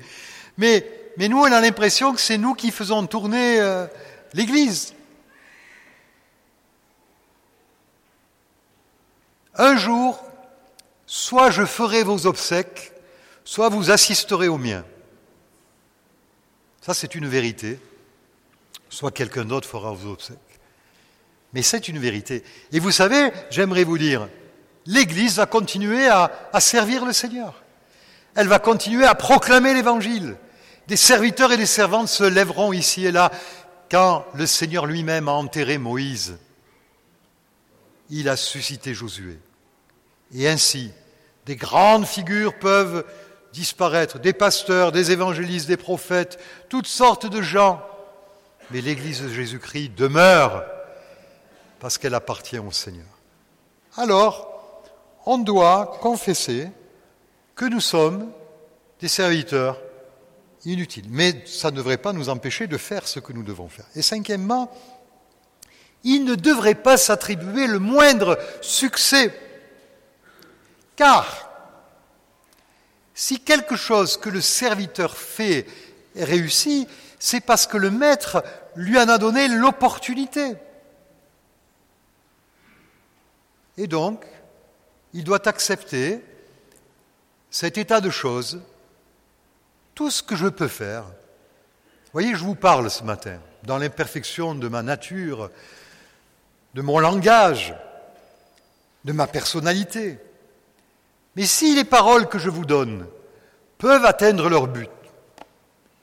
Mais, 0.57 0.85
mais 1.17 1.27
nous, 1.27 1.39
on 1.39 1.51
a 1.51 1.59
l'impression 1.59 2.13
que 2.13 2.21
c'est 2.21 2.37
nous 2.37 2.53
qui 2.53 2.69
faisons 2.69 3.05
tourner 3.07 3.59
euh, 3.59 3.87
l'Église. 4.33 4.93
Un 9.55 9.75
jour, 9.75 10.23
soit 11.07 11.49
je 11.49 11.65
ferai 11.65 12.03
vos 12.03 12.27
obsèques, 12.27 12.93
soit 13.43 13.69
vous 13.69 13.89
assisterez 13.89 14.47
aux 14.47 14.59
miens. 14.59 14.85
Ça, 16.81 16.93
c'est 16.93 17.15
une 17.15 17.27
vérité. 17.27 17.79
Soit 18.89 19.11
quelqu'un 19.11 19.45
d'autre 19.45 19.67
fera 19.67 19.91
vos 19.91 20.11
obsèques. 20.11 20.37
Mais 21.53 21.61
c'est 21.61 21.87
une 21.87 21.99
vérité. 21.99 22.43
Et 22.71 22.79
vous 22.79 22.91
savez, 22.91 23.31
j'aimerais 23.49 23.83
vous 23.83 23.97
dire, 23.97 24.27
l'Église 24.85 25.37
va 25.37 25.45
continuer 25.45 26.07
à, 26.07 26.31
servir 26.59 27.05
le 27.05 27.13
Seigneur. 27.13 27.63
Elle 28.35 28.47
va 28.47 28.59
continuer 28.59 29.05
à 29.05 29.15
proclamer 29.15 29.73
l'Évangile. 29.73 30.35
Des 30.87 30.95
serviteurs 30.95 31.51
et 31.51 31.57
des 31.57 31.65
servantes 31.65 32.07
se 32.07 32.23
lèveront 32.23 32.73
ici 32.73 33.05
et 33.05 33.11
là. 33.11 33.31
Quand 33.91 34.25
le 34.35 34.45
Seigneur 34.45 34.85
lui-même 34.85 35.27
a 35.27 35.31
enterré 35.31 35.79
Moïse, 35.79 36.37
il 38.11 38.29
a 38.29 38.37
suscité 38.37 38.93
Josué. 38.93 39.39
Et 40.33 40.47
ainsi, 40.47 40.91
des 41.47 41.55
grandes 41.55 42.05
figures 42.05 42.59
peuvent 42.59 43.03
disparaître, 43.51 44.19
des 44.19 44.33
pasteurs, 44.33 44.91
des 44.91 45.11
évangélistes, 45.11 45.67
des 45.67 45.77
prophètes, 45.77 46.39
toutes 46.69 46.85
sortes 46.85 47.25
de 47.25 47.41
gens. 47.41 47.81
Mais 48.69 48.81
l'Église 48.81 49.23
de 49.23 49.29
Jésus-Christ 49.29 49.89
demeure 49.95 50.63
parce 51.79 51.97
qu'elle 51.97 52.15
appartient 52.15 52.59
au 52.59 52.71
Seigneur. 52.71 53.05
Alors, 53.97 54.81
on 55.25 55.37
doit 55.37 55.97
confesser 56.01 56.69
que 57.55 57.65
nous 57.65 57.81
sommes 57.81 58.31
des 58.99 59.07
serviteurs 59.07 59.79
inutiles. 60.65 61.07
Mais 61.09 61.43
ça 61.45 61.71
ne 61.71 61.77
devrait 61.77 61.97
pas 61.97 62.13
nous 62.13 62.29
empêcher 62.29 62.67
de 62.67 62.77
faire 62.77 63.07
ce 63.07 63.19
que 63.19 63.33
nous 63.33 63.43
devons 63.43 63.69
faire. 63.69 63.85
Et 63.95 64.01
cinquièmement, 64.01 64.71
il 66.03 66.25
ne 66.25 66.35
devrait 66.35 66.75
pas 66.75 66.97
s'attribuer 66.97 67.67
le 67.67 67.79
moindre 67.79 68.37
succès. 68.61 69.33
Car 70.95 71.49
si 73.13 73.39
quelque 73.39 73.75
chose 73.75 74.17
que 74.17 74.29
le 74.29 74.41
serviteur 74.41 75.17
fait 75.17 75.65
est 76.15 76.23
réussi, 76.23 76.87
c'est 77.19 77.41
parce 77.41 77.67
que 77.67 77.77
le 77.77 77.91
maître 77.91 78.43
lui 78.75 78.97
en 78.97 79.09
a 79.09 79.17
donné 79.17 79.47
l'opportunité. 79.49 80.55
Et 83.79 83.87
donc, 83.87 84.25
il 85.13 85.23
doit 85.23 85.47
accepter 85.47 86.21
cet 87.49 87.77
état 87.77 88.01
de 88.01 88.09
choses, 88.09 88.61
tout 89.95 90.11
ce 90.11 90.21
que 90.21 90.35
je 90.35 90.47
peux 90.47 90.67
faire. 90.67 91.05
Voyez, 92.11 92.35
je 92.35 92.43
vous 92.43 92.55
parle 92.55 92.91
ce 92.91 93.03
matin, 93.03 93.39
dans 93.63 93.77
l'imperfection 93.77 94.53
de 94.53 94.67
ma 94.67 94.83
nature, 94.83 95.49
de 96.73 96.81
mon 96.81 96.99
langage, 96.99 97.73
de 99.05 99.13
ma 99.13 99.27
personnalité. 99.27 100.19
Mais 101.37 101.45
si 101.45 101.73
les 101.73 101.85
paroles 101.85 102.27
que 102.27 102.37
je 102.37 102.49
vous 102.49 102.65
donne 102.65 103.07
peuvent 103.77 104.03
atteindre 104.03 104.49
leur 104.49 104.67
but, 104.67 104.89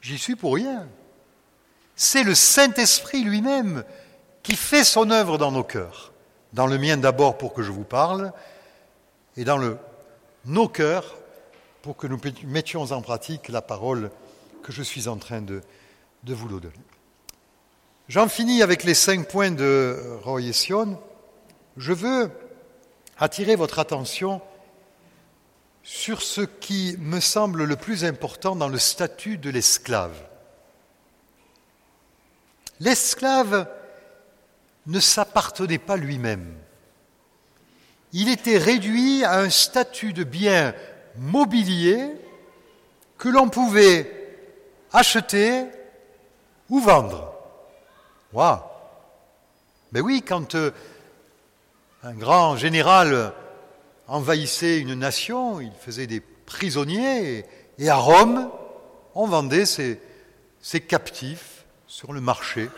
j'y 0.00 0.16
suis 0.16 0.34
pour 0.34 0.54
rien. 0.54 0.88
C'est 1.94 2.24
le 2.24 2.34
Saint-Esprit 2.34 3.22
lui-même 3.22 3.84
qui 4.42 4.56
fait 4.56 4.82
son 4.82 5.10
œuvre 5.10 5.36
dans 5.36 5.52
nos 5.52 5.64
cœurs. 5.64 6.14
Dans 6.56 6.66
le 6.66 6.78
mien 6.78 6.96
d'abord 6.96 7.36
pour 7.36 7.52
que 7.52 7.62
je 7.62 7.70
vous 7.70 7.84
parle, 7.84 8.32
et 9.36 9.44
dans 9.44 9.60
nos 10.46 10.68
cœurs 10.68 11.14
pour 11.82 11.98
que 11.98 12.06
nous 12.06 12.18
mettions 12.44 12.92
en 12.92 13.02
pratique 13.02 13.50
la 13.50 13.60
parole 13.60 14.10
que 14.62 14.72
je 14.72 14.82
suis 14.82 15.06
en 15.06 15.18
train 15.18 15.42
de, 15.42 15.60
de 16.24 16.32
vous 16.32 16.48
donner. 16.48 16.72
J'en 18.08 18.26
finis 18.26 18.62
avec 18.62 18.84
les 18.84 18.94
cinq 18.94 19.28
points 19.28 19.50
de 19.50 19.98
Roy 20.24 20.50
Sion. 20.54 20.98
Je 21.76 21.92
veux 21.92 22.30
attirer 23.18 23.54
votre 23.54 23.78
attention 23.78 24.40
sur 25.82 26.22
ce 26.22 26.40
qui 26.40 26.96
me 26.98 27.20
semble 27.20 27.64
le 27.64 27.76
plus 27.76 28.02
important 28.02 28.56
dans 28.56 28.68
le 28.68 28.78
statut 28.78 29.36
de 29.36 29.50
l'esclave. 29.50 30.16
L'esclave 32.80 33.68
ne 34.86 35.00
s'appartenait 35.00 35.78
pas 35.78 35.96
lui-même. 35.96 36.54
Il 38.12 38.28
était 38.28 38.58
réduit 38.58 39.24
à 39.24 39.40
un 39.40 39.50
statut 39.50 40.12
de 40.12 40.24
bien 40.24 40.74
mobilier 41.18 42.12
que 43.18 43.28
l'on 43.28 43.48
pouvait 43.48 44.10
acheter 44.92 45.64
ou 46.68 46.80
vendre. 46.80 47.32
Waouh 48.32 48.60
Mais 49.92 50.00
oui, 50.00 50.22
quand 50.26 50.54
euh, 50.54 50.70
un 52.02 52.14
grand 52.14 52.56
général 52.56 53.32
envahissait 54.08 54.78
une 54.78 54.94
nation, 54.94 55.60
il 55.60 55.72
faisait 55.72 56.06
des 56.06 56.20
prisonniers, 56.20 57.44
et, 57.78 57.88
à 57.88 57.96
Rome, 57.96 58.50
on 59.14 59.26
vendait 59.26 59.66
ses, 59.66 60.00
captifs 60.88 61.64
sur 61.86 62.12
le 62.12 62.20
marché. 62.20 62.68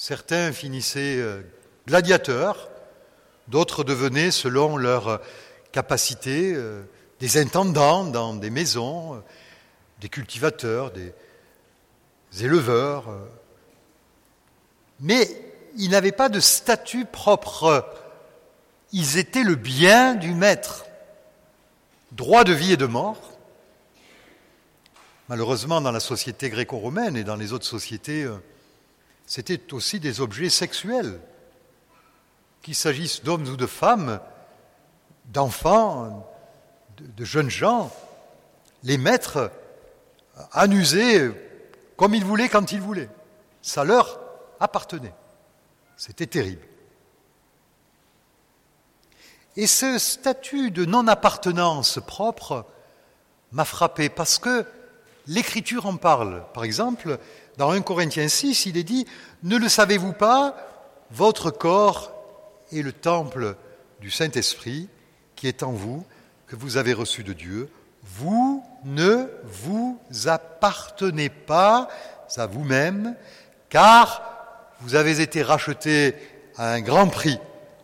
Certains 0.00 0.52
finissaient 0.52 1.18
euh, 1.18 1.42
gladiateurs, 1.88 2.70
d'autres 3.48 3.82
devenaient, 3.82 4.30
selon 4.30 4.76
leur 4.76 5.20
capacité, 5.72 6.54
euh, 6.54 6.84
des 7.18 7.36
intendants 7.36 8.04
dans 8.04 8.32
des 8.32 8.48
maisons, 8.48 9.16
euh, 9.16 9.18
des 10.00 10.08
cultivateurs, 10.08 10.92
des 10.92 11.12
éleveurs. 12.40 13.06
Mais 15.00 15.28
ils 15.76 15.90
n'avaient 15.90 16.12
pas 16.12 16.28
de 16.28 16.38
statut 16.38 17.04
propre 17.04 17.84
ils 18.92 19.18
étaient 19.18 19.42
le 19.42 19.56
bien 19.56 20.14
du 20.14 20.32
maître, 20.32 20.86
droit 22.12 22.44
de 22.44 22.52
vie 22.52 22.72
et 22.72 22.76
de 22.76 22.86
mort. 22.86 23.20
Malheureusement, 25.28 25.80
dans 25.80 25.90
la 25.90 26.00
société 26.00 26.48
gréco-romaine 26.48 27.16
et 27.16 27.24
dans 27.24 27.36
les 27.36 27.52
autres 27.52 27.66
sociétés, 27.66 28.22
euh, 28.22 28.36
c'était 29.28 29.74
aussi 29.74 30.00
des 30.00 30.22
objets 30.22 30.48
sexuels, 30.48 31.20
qu'il 32.62 32.74
s'agisse 32.74 33.22
d'hommes 33.22 33.46
ou 33.46 33.58
de 33.58 33.66
femmes, 33.66 34.20
d'enfants, 35.26 36.26
de, 36.96 37.24
jeunes 37.26 37.50
gens. 37.50 37.94
Les 38.82 38.96
maîtres 38.96 39.52
amusaient 40.52 41.30
comme 41.98 42.14
ils 42.14 42.24
voulaient 42.24 42.48
quand 42.48 42.72
ils 42.72 42.80
voulaient. 42.80 43.10
Ça 43.60 43.84
leur 43.84 44.18
appartenait. 44.60 45.12
C'était 45.98 46.26
terrible. 46.26 46.66
Et 49.56 49.66
ce 49.66 49.98
statut 49.98 50.70
de 50.70 50.86
non-appartenance 50.86 52.00
propre 52.06 52.64
m'a 53.52 53.66
frappé 53.66 54.08
parce 54.08 54.38
que 54.38 54.64
l'Écriture 55.26 55.84
en 55.84 55.98
parle. 55.98 56.46
Par 56.54 56.64
exemple, 56.64 57.18
dans 57.58 57.72
1 57.72 57.82
Corinthiens 57.82 58.28
6, 58.28 58.66
il 58.66 58.76
est 58.76 58.84
dit, 58.84 59.04
Ne 59.42 59.56
le 59.56 59.68
savez-vous 59.68 60.12
pas, 60.12 60.54
votre 61.10 61.50
corps 61.50 62.12
est 62.72 62.82
le 62.82 62.92
temple 62.92 63.56
du 64.00 64.10
Saint-Esprit 64.10 64.88
qui 65.34 65.48
est 65.48 65.64
en 65.64 65.72
vous, 65.72 66.06
que 66.46 66.54
vous 66.54 66.76
avez 66.76 66.92
reçu 66.92 67.24
de 67.24 67.32
Dieu. 67.32 67.68
Vous 68.04 68.64
ne 68.84 69.26
vous 69.44 69.98
appartenez 70.26 71.28
pas 71.28 71.88
à 72.36 72.46
vous-même, 72.46 73.16
car 73.68 74.22
vous 74.80 74.94
avez 74.94 75.20
été 75.20 75.42
rachetés 75.42 76.14
à 76.56 76.72
un 76.72 76.80
grand 76.80 77.08
prix. 77.08 77.40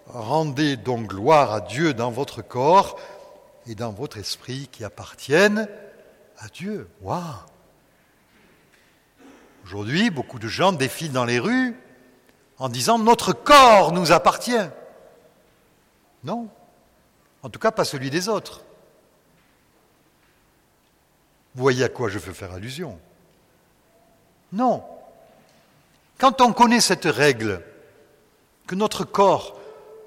Rendez 0.06 0.76
donc 0.76 1.08
gloire 1.08 1.52
à 1.52 1.60
Dieu 1.60 1.94
dans 1.94 2.12
votre 2.12 2.42
corps 2.42 2.96
et 3.66 3.74
dans 3.74 3.90
votre 3.90 4.18
esprit 4.18 4.68
qui 4.70 4.84
appartiennent 4.84 5.68
à 6.38 6.46
Dieu. 6.48 6.88
Waouh 7.02 7.53
Aujourd'hui, 9.64 10.10
beaucoup 10.10 10.38
de 10.38 10.48
gens 10.48 10.72
défilent 10.72 11.12
dans 11.12 11.24
les 11.24 11.38
rues 11.38 11.76
en 12.58 12.68
disant 12.68 12.98
notre 12.98 13.32
corps 13.32 13.92
nous 13.92 14.12
appartient. 14.12 14.68
Non, 16.22 16.48
en 17.42 17.50
tout 17.50 17.58
cas 17.58 17.70
pas 17.70 17.84
celui 17.84 18.10
des 18.10 18.28
autres. 18.28 18.62
Vous 21.54 21.62
voyez 21.62 21.84
à 21.84 21.88
quoi 21.88 22.08
je 22.08 22.18
veux 22.18 22.32
faire 22.32 22.52
allusion 22.52 22.98
Non. 24.52 24.82
Quand 26.18 26.40
on 26.40 26.52
connaît 26.52 26.80
cette 26.80 27.04
règle, 27.04 27.62
que 28.66 28.74
notre 28.74 29.04
corps 29.04 29.58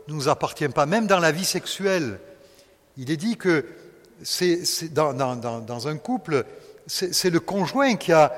ne 0.08 0.14
nous 0.14 0.30
appartient 0.30 0.68
pas, 0.70 0.86
même 0.86 1.08
dans 1.08 1.20
la 1.20 1.32
vie 1.32 1.46
sexuelle. 1.46 2.20
Il 2.98 3.12
est 3.12 3.18
dit 3.18 3.38
que 3.38 3.66
c'est, 4.24 4.92
dans, 4.92 5.88
un 5.88 5.98
couple, 5.98 6.46
c'est, 6.88 7.30
le 7.30 7.40
conjoint 7.40 7.96
qui 7.96 8.12
a, 8.12 8.34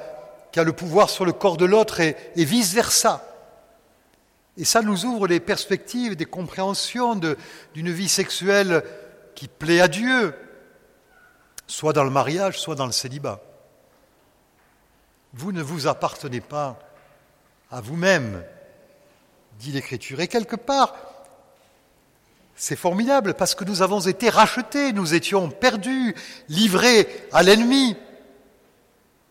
qui 0.51 0.59
a, 0.59 0.63
le 0.63 0.73
pouvoir 0.73 1.09
sur 1.09 1.25
le 1.25 1.31
corps 1.31 1.57
de 1.57 1.65
l'autre 1.65 1.99
et, 1.99 2.15
vice-versa. 2.35 3.25
Et 4.57 4.65
ça 4.65 4.81
nous 4.81 5.05
ouvre 5.05 5.27
des 5.27 5.39
perspectives, 5.39 6.15
des 6.15 6.25
compréhensions 6.25 7.15
d'une 7.15 7.91
vie 7.91 8.09
sexuelle 8.09 8.83
qui 9.35 9.47
plaît 9.47 9.79
à 9.79 9.87
Dieu, 9.87 10.35
soit 11.67 11.93
dans 11.93 12.03
le 12.03 12.09
mariage, 12.09 12.59
soit 12.59 12.75
dans 12.75 12.85
le 12.85 12.91
célibat. 12.91 13.41
Vous 15.33 15.51
ne 15.51 15.61
vous 15.61 15.87
appartenez 15.87 16.41
pas 16.41 16.79
à 17.71 17.81
vous-même, 17.81 18.43
dit 19.59 19.71
l'Écriture. 19.71 20.19
Et 20.19 20.27
quelque 20.27 20.55
part, 20.55 20.95
c'est 22.55 22.75
formidable 22.75 23.35
parce 23.35 23.55
que 23.55 23.63
nous 23.63 23.81
avons 23.81 24.01
été 24.01 24.29
rachetés, 24.29 24.91
nous 24.91 25.13
étions 25.13 25.49
perdus, 25.49 26.15
livrés 26.49 27.07
à 27.31 27.43
l'ennemi. 27.43 27.95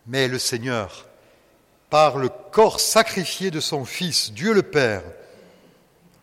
Mais 0.07 0.27
le 0.27 0.39
Seigneur, 0.39 1.08
par 1.89 2.17
le 2.17 2.29
corps 2.29 2.79
sacrifié 2.79 3.51
de 3.51 3.59
son 3.59 3.85
Fils, 3.85 4.31
Dieu 4.31 4.53
le 4.53 4.63
Père, 4.63 5.03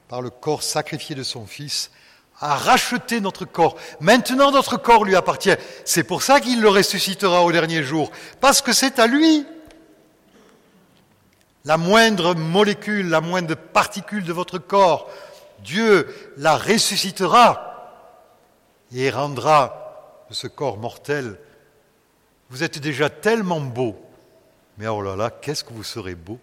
par 0.09 0.23
le 0.23 0.31
corps 0.31 0.63
sacrifié 0.63 1.15
de 1.15 1.23
son 1.23 1.47
Fils, 1.47 1.91
a 2.39 2.55
racheté 2.55 3.21
notre 3.21 3.45
corps. 3.45 3.77
Maintenant 4.01 4.51
notre 4.53 4.77
corps 4.77 5.05
lui 5.05 5.17
appartient. 5.17 5.57
C'est 5.85 6.05
pour 6.05 6.23
ça 6.23 6.41
qu'il 6.41 6.61
le 6.61 6.69
ressuscitera 6.69 7.43
au 7.43 7.51
dernier 7.51 7.83
jour, 7.83 8.11
parce 8.41 8.61
que 8.61 8.73
c'est 8.73 8.99
à 8.99 9.07
lui. 9.07 9.47
La 11.65 11.79
moindre 11.79 12.35
molécule, 12.35 13.09
la 13.09 13.21
moindre 13.21 13.57
particule 13.57 14.25
de 14.25 14.33
votre 14.33 14.59
corps 14.59 15.11
Dieu 15.61 16.15
la 16.37 16.57
ressuscitera 16.57 18.03
et 18.93 19.11
rendra 19.11 20.25
de 20.29 20.35
ce 20.35 20.47
corps 20.47 20.79
mortel. 20.79 21.39
Vous 22.51 22.63
êtes 22.63 22.79
déjà 22.79 23.11
tellement 23.11 23.61
beau, 23.61 24.01
mais 24.79 24.89
oh 24.89 25.01
là 25.01 25.17
là, 25.17 25.31
qu'est-ce 25.31 25.65
que 25.65 25.73
vous 25.73 25.85
serez 25.85 26.15
beau 26.15 26.39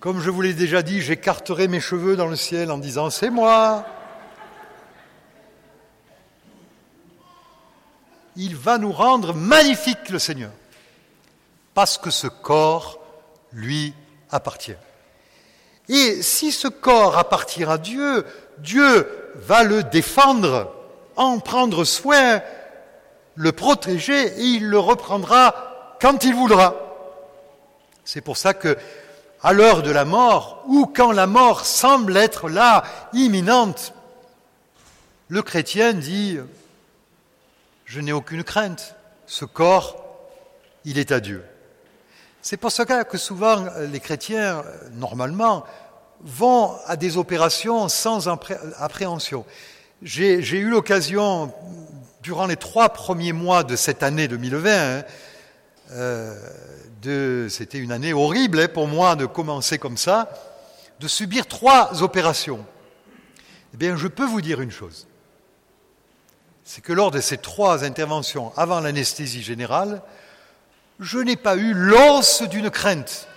Comme 0.00 0.20
je 0.20 0.28
vous 0.28 0.42
l'ai 0.42 0.52
déjà 0.52 0.82
dit, 0.82 1.00
j'écarterai 1.00 1.66
mes 1.66 1.80
cheveux 1.80 2.14
dans 2.14 2.26
le 2.26 2.36
ciel 2.36 2.70
en 2.70 2.78
disant 2.78 3.08
C'est 3.08 3.30
moi 3.30 3.86
Il 8.36 8.54
va 8.54 8.78
nous 8.78 8.92
rendre 8.92 9.34
magnifiques, 9.34 10.10
le 10.10 10.18
Seigneur, 10.18 10.52
parce 11.74 11.98
que 11.98 12.10
ce 12.10 12.26
corps 12.26 13.00
lui 13.52 13.94
appartient. 14.30 14.76
Et 15.88 16.22
si 16.22 16.52
ce 16.52 16.68
corps 16.68 17.18
appartient 17.18 17.64
à 17.64 17.76
Dieu, 17.76 18.24
Dieu 18.58 19.08
va 19.36 19.64
le 19.64 19.82
défendre, 19.82 20.72
en 21.16 21.40
prendre 21.40 21.84
soin, 21.84 22.40
le 23.34 23.52
protéger 23.52 24.26
et 24.26 24.42
il 24.42 24.68
le 24.68 24.78
reprendra 24.78 25.69
quand 26.00 26.24
il 26.24 26.34
voudra. 26.34 26.74
C'est 28.04 28.20
pour 28.20 28.36
ça 28.36 28.54
que 28.54 28.76
à 29.42 29.52
l'heure 29.52 29.82
de 29.82 29.90
la 29.90 30.04
mort 30.04 30.64
ou 30.66 30.86
quand 30.86 31.12
la 31.12 31.26
mort 31.26 31.64
semble 31.64 32.16
être 32.16 32.48
là, 32.48 32.84
imminente, 33.12 33.94
le 35.28 35.42
chrétien 35.42 35.92
dit, 35.92 36.38
je 37.84 38.00
n'ai 38.00 38.12
aucune 38.12 38.44
crainte, 38.44 38.94
ce 39.26 39.44
corps, 39.44 39.96
il 40.84 40.98
est 40.98 41.12
à 41.12 41.20
Dieu. 41.20 41.44
C'est 42.42 42.56
pour 42.56 42.72
cela 42.72 43.04
que 43.04 43.18
souvent 43.18 43.66
les 43.90 44.00
chrétiens, 44.00 44.62
normalement, 44.92 45.64
vont 46.22 46.74
à 46.86 46.96
des 46.96 47.16
opérations 47.16 47.88
sans 47.88 48.28
appréhension. 48.28 49.44
J'ai 50.02 50.38
eu 50.38 50.70
l'occasion, 50.70 51.52
durant 52.22 52.46
les 52.46 52.56
trois 52.56 52.90
premiers 52.90 53.32
mois 53.32 53.62
de 53.62 53.76
cette 53.76 54.02
année 54.02 54.28
2020, 54.28 54.70
hein, 54.70 55.04
euh, 55.92 57.48
c'était 57.48 57.78
une 57.78 57.92
année 57.92 58.12
horrible 58.12 58.60
hein, 58.60 58.68
pour 58.68 58.86
moi 58.86 59.16
de 59.16 59.26
commencer 59.26 59.78
comme 59.78 59.96
ça, 59.96 60.30
de 61.00 61.08
subir 61.08 61.46
trois 61.46 62.02
opérations. 62.02 62.64
Eh 63.74 63.76
bien, 63.76 63.96
je 63.96 64.08
peux 64.08 64.26
vous 64.26 64.40
dire 64.40 64.60
une 64.60 64.70
chose. 64.70 65.06
C'est 66.64 66.82
que 66.82 66.92
lors 66.92 67.10
de 67.10 67.20
ces 67.20 67.38
trois 67.38 67.84
interventions 67.84 68.52
avant 68.56 68.80
l'anesthésie 68.80 69.42
générale, 69.42 70.02
je 71.00 71.18
n'ai 71.18 71.36
pas 71.36 71.56
eu 71.56 71.72
l'os 71.72 72.42
d'une 72.42 72.70
crainte. 72.70 73.28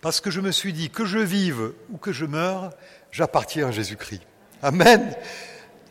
Parce 0.00 0.20
que 0.20 0.30
je 0.30 0.40
me 0.40 0.50
suis 0.50 0.72
dit 0.72 0.90
que 0.90 1.04
je 1.04 1.18
vive 1.18 1.72
ou 1.90 1.96
que 1.96 2.12
je 2.12 2.26
meure, 2.26 2.70
j'appartiens 3.12 3.68
à 3.68 3.70
Jésus-Christ. 3.70 4.22
Amen. 4.62 5.14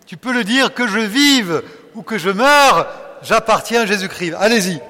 Tu 0.06 0.18
peux 0.18 0.34
le 0.34 0.43
dire 0.43 0.74
que 0.74 0.88
je 0.88 0.99
vive 0.99 1.64
ou 1.95 2.02
que 2.04 2.18
je 2.18 2.30
meure, 2.30 3.11
j'appartiens 3.22 3.82
à 3.82 3.86
Jésus-Christ. 3.86 4.34
Allez-y. 4.38 4.82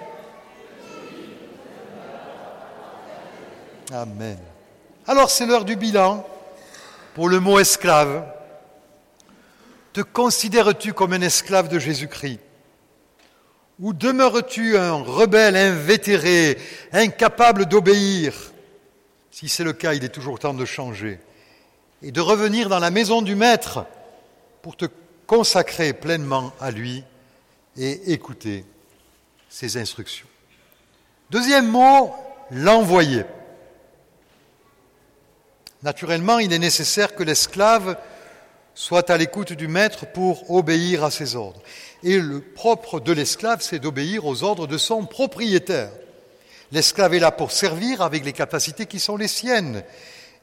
Amen. 3.94 4.38
Alors 5.08 5.30
c'est 5.30 5.46
l'heure 5.46 5.66
du 5.66 5.76
bilan 5.76 6.26
pour 7.14 7.28
le 7.28 7.40
mot 7.40 7.60
esclave. 7.60 8.24
Te 9.94 10.02
considères-tu 10.02 10.94
comme 10.94 11.14
un 11.14 11.22
esclave 11.22 11.68
de 11.68 11.78
Jésus-Christ? 11.78 12.40
Ou 13.80 13.94
demeures-tu 13.94 14.78
un 14.78 15.02
rebelle 15.02 15.58
invétéré, 15.58 16.58
incapable 16.94 17.66
d'obéir? 17.66 18.34
Si 19.32 19.50
c'est 19.50 19.64
le 19.64 19.74
cas, 19.74 19.94
il 19.94 20.04
est 20.04 20.10
toujours 20.10 20.40
temps 20.40 20.54
de 20.54 20.66
changer 20.66 21.20
et 22.02 22.12
de 22.12 22.22
revenir 22.22 22.70
dans 22.70 22.80
la 22.80 22.92
maison 22.92 23.22
du 23.22 23.36
Maître 23.36 23.86
pour 24.62 24.78
te 24.78 24.86
consacrer 25.28 25.94
pleinement 25.94 26.54
à 26.62 26.72
lui 26.72 27.04
et 27.78 28.11
écouter 28.11 28.65
ses 29.49 29.78
instructions. 29.78 30.28
Deuxième 31.30 31.69
mot, 31.69 32.13
l'envoyer. 32.51 33.24
Naturellement, 35.84 36.39
il 36.39 36.53
est 36.53 36.59
nécessaire 36.59 37.15
que 37.15 37.24
l'esclave 37.24 37.97
soit 38.76 39.09
à 39.09 39.17
l'écoute 39.17 39.53
du 39.53 39.67
maître 39.67 40.05
pour 40.05 40.51
obéir 40.51 41.03
à 41.03 41.11
ses 41.11 41.36
ordres. 41.36 41.61
Et 42.03 42.19
le 42.19 42.41
propre 42.41 42.99
de 42.99 43.11
l'esclave, 43.11 43.61
c'est 43.61 43.80
d'obéir 43.80 44.26
aux 44.26 44.43
ordres 44.43 44.67
de 44.67 44.78
son 44.78 45.05
propriétaire. 45.05 45.91
L'esclave 46.72 47.13
est 47.13 47.19
là 47.19 47.32
pour 47.32 47.51
servir 47.51 48.01
avec 48.01 48.24
les 48.24 48.34
capacités 48.34 48.86
qui 48.86 48.99
sont 48.99 49.17
les 49.17 49.28
siennes. 49.28 49.84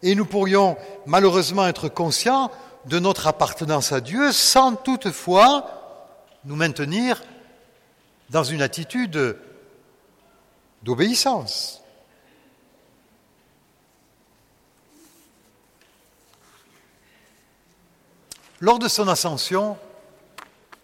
Et 0.03 0.15
nous 0.15 0.27
pourrions 0.27 0.77
malheureusement 1.07 1.67
être 1.67 1.89
conscients 1.89 2.51
de 2.87 2.99
notre 2.99 3.27
appartenance 3.27 3.93
à 3.93 4.01
Dieu 4.01 4.33
sans 4.33 4.75
toutefois 4.75 5.78
nous 6.49 6.57
maintenir 6.57 7.23
dans 8.31 8.43
une 8.43 8.63
attitude 8.63 9.37
d'obéissance. 10.83 11.83
Lors 18.61 18.79
de 18.79 18.89
son 18.89 19.09
ascension, 19.09 19.77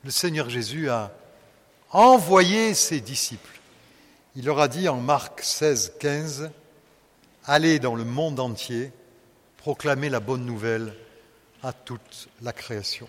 le 0.04 0.10
Seigneur 0.10 0.50
Jésus 0.50 0.90
a 0.90 1.10
envoyé 1.90 2.74
ses 2.74 3.00
disciples. 3.00 3.58
Il 4.36 4.44
leur 4.44 4.60
a 4.60 4.68
dit 4.68 4.86
en 4.86 5.00
Marc 5.00 5.40
16, 5.40 5.94
15, 5.98 6.50
Allez 7.46 7.78
dans 7.78 7.94
le 7.94 8.04
monde 8.04 8.38
entier, 8.38 8.92
proclamer 9.56 10.10
la 10.10 10.20
bonne 10.20 10.44
nouvelle 10.44 10.94
à 11.62 11.72
toute 11.72 12.28
la 12.42 12.52
création. 12.52 13.08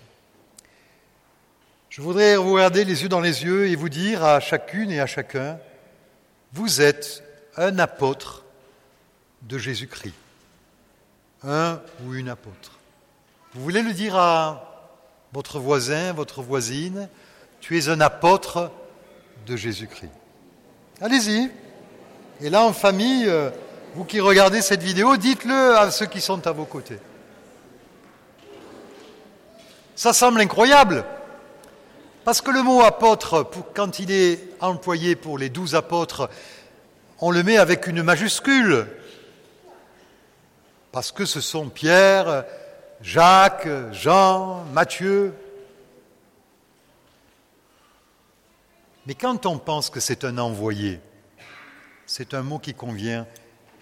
Je 1.96 2.02
voudrais 2.02 2.36
vous 2.36 2.52
regarder 2.52 2.84
les 2.84 3.04
yeux 3.04 3.08
dans 3.08 3.22
les 3.22 3.46
yeux 3.46 3.70
et 3.70 3.78
vous 3.78 3.88
dire 3.88 4.22
à 4.22 4.42
chacune 4.42 4.92
et 4.92 5.00
à 5.00 5.06
chacun, 5.06 5.58
vous 6.52 6.82
êtes 6.82 7.24
un 7.56 7.80
apôtre 7.80 8.44
de 9.44 9.58
Jésus-Christ. 9.58 10.14
Un 11.46 11.80
ou 12.04 12.14
une 12.16 12.28
apôtre. 12.28 12.80
Vous 13.54 13.62
voulez 13.62 13.82
le 13.82 13.94
dire 13.94 14.18
à 14.18 14.92
votre 15.32 15.58
voisin, 15.58 16.12
votre 16.12 16.42
voisine, 16.42 17.08
tu 17.62 17.78
es 17.78 17.88
un 17.88 18.02
apôtre 18.02 18.72
de 19.48 19.56
Jésus-Christ. 19.56 20.12
Allez-y. 21.00 21.50
Et 22.42 22.50
là, 22.50 22.64
en 22.64 22.74
famille, 22.74 23.24
euh, 23.30 23.52
vous 23.94 24.04
qui 24.04 24.20
regardez 24.20 24.62
cette 24.62 24.84
vidéo, 24.84 25.16
dites-le 25.16 25.78
à 25.78 25.90
ceux 25.92 26.08
qui 26.08 26.20
sont 26.20 26.46
à 26.46 26.52
vos 26.52 26.66
côtés. 26.66 27.00
Ça 29.96 30.12
semble 30.12 30.42
incroyable, 30.42 31.06
parce 32.26 32.42
que 32.42 32.50
le 32.50 32.64
mot 32.64 32.82
apôtre, 32.82 33.48
quand 33.76 34.00
il 34.00 34.12
est 34.12 34.40
employé 34.60 35.16
pour 35.16 35.38
les 35.38 35.50
douze 35.50 35.76
apôtres, 35.76 36.28
on 37.20 37.30
le 37.30 37.44
met 37.44 37.58
avec 37.58 37.86
une 37.86 38.02
majuscule, 38.02 38.88
parce 40.92 41.12
que 41.12 41.24
ce 41.24 41.40
sont 41.40 41.70
Pierre, 41.70 42.44
Jacques, 43.00 43.68
Jean, 43.92 44.66
Matthieu. 44.74 45.36
Mais 49.06 49.14
quand 49.14 49.46
on 49.46 49.60
pense 49.60 49.92
que 49.92 50.00
c'est 50.00 50.24
un 50.24 50.40
envoyé, 50.40 51.00
c'est 52.08 52.34
un 52.34 52.42
mot 52.42 52.58
qui 52.58 52.74
convient 52.74 53.28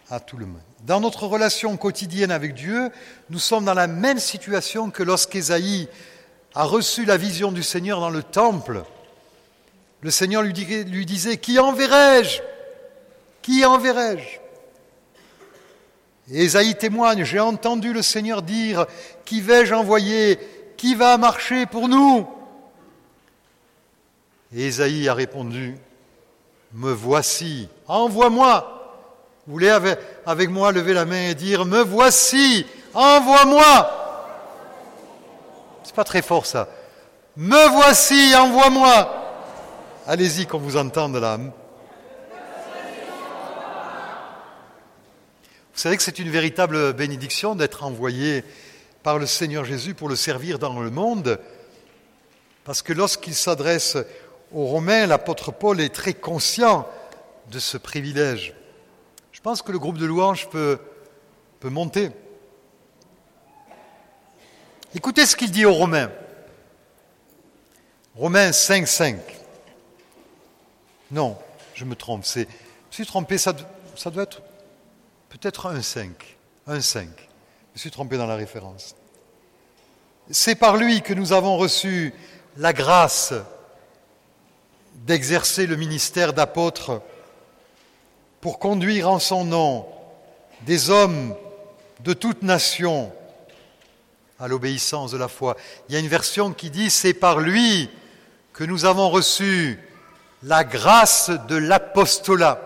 à 0.09 0.19
tout 0.19 0.35
le 0.35 0.45
monde. 0.45 0.59
Dans 0.81 0.99
notre 0.99 1.27
relation 1.27 1.77
quotidienne 1.77 2.31
avec 2.31 2.55
Dieu, 2.55 2.89
nous 3.29 3.39
sommes 3.39 3.63
dans 3.63 3.73
la 3.73 3.87
même 3.87 4.19
situation 4.19 4.91
que 4.91 5.01
lorsqu'Ésaïe 5.01 5.87
a 6.55 6.63
reçu 6.63 7.05
la 7.05 7.17
vision 7.17 7.51
du 7.51 7.63
Seigneur 7.63 7.99
dans 7.99 8.09
le 8.09 8.23
temple. 8.23 8.83
Le 10.01 10.11
Seigneur 10.11 10.41
lui, 10.43 10.53
disait, 11.05 11.37
Qui 11.37 11.59
enverrai-je 11.59 12.41
Qui 13.41 13.65
enverrai-je 13.65 14.43
et 16.31 16.43
Ésaïe 16.43 16.75
témoigne, 16.75 17.25
j'ai 17.25 17.39
entendu 17.39 17.91
le 17.91 18.01
Seigneur 18.01 18.41
dire, 18.41 18.85
qui 19.25 19.41
vais-je 19.41 19.73
envoyer? 19.73 20.39
Qui 20.77 20.95
va 20.95 21.17
marcher 21.17 21.65
pour 21.65 21.89
nous? 21.89 22.27
Et 24.55 24.67
Ésaïe 24.67 25.09
a 25.09 25.13
répondu, 25.13 25.75
me 26.73 26.91
voici, 26.91 27.67
envoie-moi. 27.87 28.69
Vous 29.45 29.53
voulez 29.53 29.69
avec 30.25 30.49
moi 30.49 30.71
lever 30.71 30.93
la 30.93 31.05
main 31.05 31.29
et 31.29 31.35
dire, 31.35 31.65
me 31.65 31.81
voici, 31.81 32.65
envoie-moi. 32.93 34.02
C'est 35.83 35.95
pas 35.95 36.03
très 36.03 36.21
fort 36.21 36.45
ça. 36.45 36.67
Me 37.35 37.67
voici, 37.69 38.35
envoie-moi. 38.35 39.11
Allez-y 40.05 40.45
qu'on 40.45 40.59
vous 40.59 40.77
entende 40.77 41.17
là. 41.17 41.37
Vous 41.37 41.51
savez 45.79 45.97
que 45.97 46.03
c'est 46.03 46.19
une 46.19 46.29
véritable 46.29 46.93
bénédiction 46.93 47.55
d'être 47.55 47.83
envoyé 47.83 48.43
par 49.01 49.17
le 49.17 49.25
Seigneur 49.25 49.65
Jésus 49.65 49.95
pour 49.95 50.07
le 50.07 50.15
servir 50.15 50.59
dans 50.59 50.79
le 50.79 50.89
monde, 50.89 51.39
parce 52.63 52.81
que 52.81 52.93
lorsqu'il 52.93 53.33
s'adresse 53.33 53.97
aux 54.53 54.65
Romains, 54.65 55.07
l'apôtre 55.07 55.51
Paul 55.51 55.81
est 55.81 55.93
très 55.93 56.13
conscient 56.13 56.87
de 57.51 57.59
ce 57.59 57.77
privilège. 57.77 58.53
Je 59.31 59.41
pense 59.41 59.61
que 59.61 59.71
le 59.71 59.79
groupe 59.79 59.97
de 59.97 60.05
louanges 60.05 60.47
peut, 60.49 60.79
peut 61.59 61.69
monter. 61.69 62.11
Écoutez 64.95 65.25
ce 65.25 65.35
qu'il 65.35 65.49
dit 65.49 65.65
aux 65.65 65.73
Romains. 65.73 66.11
Romains 68.15 68.51
5, 68.51 68.87
5. 68.87 69.17
Non, 71.09 71.35
je 71.73 71.83
me 71.83 71.95
trompe. 71.95 72.23
Je 72.25 72.45
suis 72.91 73.05
trompé, 73.05 73.39
ça, 73.39 73.53
ça 73.95 74.11
doit 74.11 74.23
être 74.23 74.43
peut-être 75.29 75.65
un 75.65 75.81
5. 75.81 76.37
Un 76.67 76.79
5. 76.79 77.07
Je 77.07 77.23
me 77.73 77.79
suis 77.79 77.89
trompé 77.89 78.17
dans 78.17 78.27
la 78.27 78.35
référence. 78.35 78.95
C'est 80.29 80.53
par 80.53 80.77
lui 80.77 81.01
que 81.01 81.15
nous 81.15 81.33
avons 81.33 81.57
reçu 81.57 82.13
la 82.57 82.71
grâce 82.71 83.33
d'exercer 84.93 85.65
le 85.65 85.75
ministère 85.75 86.33
d'apôtre 86.33 87.01
pour 88.41 88.59
conduire 88.59 89.09
en 89.09 89.17
son 89.17 89.43
nom 89.43 89.87
des 90.67 90.91
hommes 90.91 91.35
de 92.01 92.13
toute 92.13 92.43
nation 92.43 93.11
à 94.43 94.49
l'obéissance 94.49 95.11
de 95.11 95.17
la 95.17 95.29
foi. 95.29 95.55
Il 95.87 95.95
y 95.95 95.95
a 95.95 96.01
une 96.01 96.09
version 96.09 96.51
qui 96.51 96.69
dit 96.69 96.89
c'est 96.89 97.13
par 97.13 97.39
lui 97.39 97.89
que 98.51 98.65
nous 98.65 98.83
avons 98.83 99.09
reçu 99.09 99.79
la 100.43 100.65
grâce 100.65 101.31
de 101.47 101.55
l'apostolat, 101.55 102.59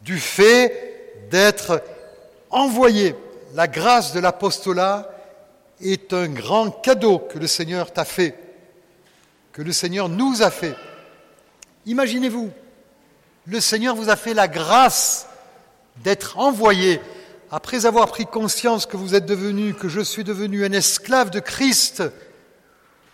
du 0.00 0.18
fait 0.18 1.26
d'être 1.30 1.84
envoyé. 2.48 3.14
La 3.52 3.68
grâce 3.68 4.14
de 4.14 4.20
l'apostolat 4.20 5.10
est 5.82 6.14
un 6.14 6.28
grand 6.28 6.70
cadeau 6.70 7.18
que 7.18 7.38
le 7.38 7.46
Seigneur 7.46 7.92
t'a 7.92 8.06
fait, 8.06 8.34
que 9.52 9.60
le 9.60 9.72
Seigneur 9.72 10.08
nous 10.08 10.40
a 10.40 10.50
fait. 10.50 10.74
Imaginez-vous, 11.84 12.50
le 13.44 13.60
Seigneur 13.60 13.94
vous 13.94 14.08
a 14.08 14.16
fait 14.16 14.32
la 14.32 14.48
grâce 14.48 15.26
d'être 15.98 16.38
envoyé 16.38 17.02
après 17.50 17.86
avoir 17.86 18.08
pris 18.08 18.26
conscience 18.26 18.86
que 18.86 18.96
vous 18.96 19.14
êtes 19.14 19.26
devenu, 19.26 19.74
que 19.74 19.88
je 19.88 20.00
suis 20.00 20.24
devenu 20.24 20.64
un 20.64 20.72
esclave 20.72 21.30
de 21.30 21.40
Christ. 21.40 22.02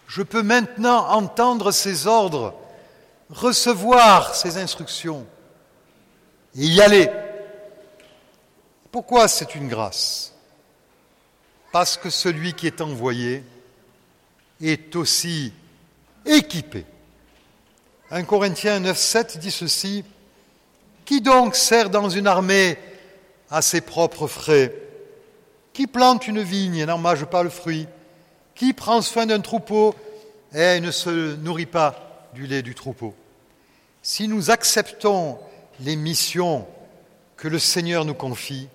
Je 0.07 0.23
peux 0.23 0.43
maintenant 0.43 1.09
entendre 1.09 1.71
ses 1.71 2.07
ordres, 2.07 2.55
recevoir 3.31 4.35
ses 4.35 4.59
instructions 4.59 5.27
et 6.57 6.67
y 6.67 6.81
aller. 6.81 7.11
Pourquoi 8.91 9.29
c'est 9.29 9.55
une 9.55 9.69
grâce? 9.69 10.35
Parce 11.73 11.97
que 11.97 12.11
celui 12.11 12.55
qui 12.55 12.67
est 12.67 12.81
envoyé 12.81 13.45
est 14.61 14.95
aussi 14.95 15.53
équipé. 16.25 16.87
1 18.11 18.25
Corinthiens 18.25 18.81
9, 18.81 19.39
dit 19.39 19.51
ceci 19.51 20.05
Qui 21.05 21.21
donc 21.21 21.57
sert 21.57 21.91
dans 21.91 22.09
une 22.09 22.27
armée 22.27 22.79
à 23.51 23.63
ses 23.63 23.81
propres 23.81 24.27
frais. 24.27 24.75
Qui 25.73 25.87
plante 25.87 26.29
une 26.29 26.43
vigne 26.43 26.77
et 26.77 26.87
n'en 26.87 26.99
mange 26.99 27.25
pas 27.25 27.43
le 27.43 27.51
fruit? 27.51 27.87
Qui 28.55 28.73
prend 28.73 29.03
soin 29.03 29.27
d'un 29.27 29.41
troupeau 29.41 29.95
et 30.55 30.81
ne 30.81 30.91
se 30.91 31.35
nourrit 31.37 31.67
pas 31.67 32.29
du 32.35 32.47
lait 32.47 32.63
du 32.63 32.75
troupeau? 32.75 33.15
Si 34.03 34.29
nous 34.29 34.51
acceptons 34.51 35.39
les 35.81 35.97
missions 35.97 36.67
que 37.37 37.49
le 37.49 37.59
Seigneur 37.59 38.05
nous 38.05 38.15
confie, 38.15 38.69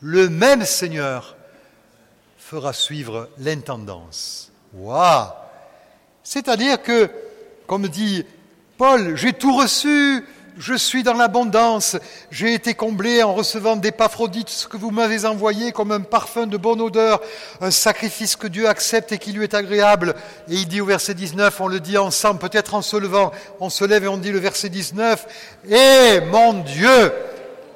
le 0.00 0.28
même 0.28 0.64
Seigneur 0.64 1.36
fera 2.36 2.72
suivre 2.72 3.30
l'intendance. 3.38 4.50
Waouh! 4.74 5.28
C'est-à-dire 6.22 6.82
que, 6.82 7.10
comme 7.66 7.88
dit 7.88 8.26
Paul, 8.76 9.16
j'ai 9.16 9.32
tout 9.32 9.56
reçu, 9.56 10.24
je 10.58 10.74
suis 10.74 11.02
dans 11.02 11.14
l'abondance, 11.14 11.96
j'ai 12.30 12.54
été 12.54 12.74
comblé 12.74 13.22
en 13.22 13.34
recevant 13.34 13.76
d'Épaphrodite 13.76 14.48
ce 14.48 14.66
que 14.66 14.76
vous 14.76 14.90
m'avez 14.90 15.24
envoyé 15.24 15.72
comme 15.72 15.92
un 15.92 16.00
parfum 16.00 16.46
de 16.46 16.56
bonne 16.56 16.80
odeur, 16.80 17.20
un 17.60 17.70
sacrifice 17.70 18.36
que 18.36 18.46
Dieu 18.46 18.68
accepte 18.68 19.12
et 19.12 19.18
qui 19.18 19.32
lui 19.32 19.44
est 19.44 19.54
agréable. 19.54 20.14
Et 20.48 20.54
il 20.54 20.68
dit 20.68 20.80
au 20.80 20.86
verset 20.86 21.14
19, 21.14 21.60
on 21.60 21.68
le 21.68 21.80
dit 21.80 21.96
ensemble, 21.96 22.38
peut-être 22.38 22.74
en 22.74 22.82
se 22.82 22.96
levant, 22.96 23.32
on 23.60 23.70
se 23.70 23.84
lève 23.84 24.04
et 24.04 24.08
on 24.08 24.18
dit 24.18 24.32
le 24.32 24.38
verset 24.38 24.68
19, 24.68 25.26
et 25.68 26.20
mon 26.30 26.54
Dieu 26.54 27.12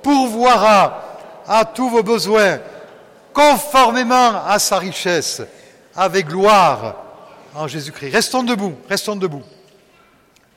pourvoira 0.02 1.02
à 1.48 1.64
tous 1.64 1.88
vos 1.88 2.02
besoins, 2.02 2.58
conformément 3.32 4.44
à 4.46 4.58
sa 4.58 4.78
richesse, 4.78 5.42
avec 5.94 6.26
gloire 6.26 6.96
en 7.54 7.66
Jésus-Christ. 7.66 8.12
Restons 8.12 8.42
debout, 8.42 8.74
restons 8.88 9.16
debout. 9.16 9.42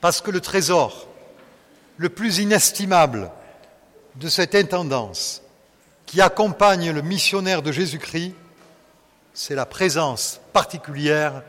Parce 0.00 0.20
que 0.20 0.30
le 0.30 0.40
trésor 0.40 1.09
le 2.00 2.08
plus 2.08 2.38
inestimable 2.38 3.30
de 4.14 4.30
cette 4.30 4.54
intendance 4.54 5.42
qui 6.06 6.22
accompagne 6.22 6.92
le 6.92 7.02
missionnaire 7.02 7.60
de 7.60 7.72
Jésus-Christ, 7.72 8.34
c'est 9.34 9.54
la 9.54 9.66
présence 9.66 10.40
particulière 10.54 11.42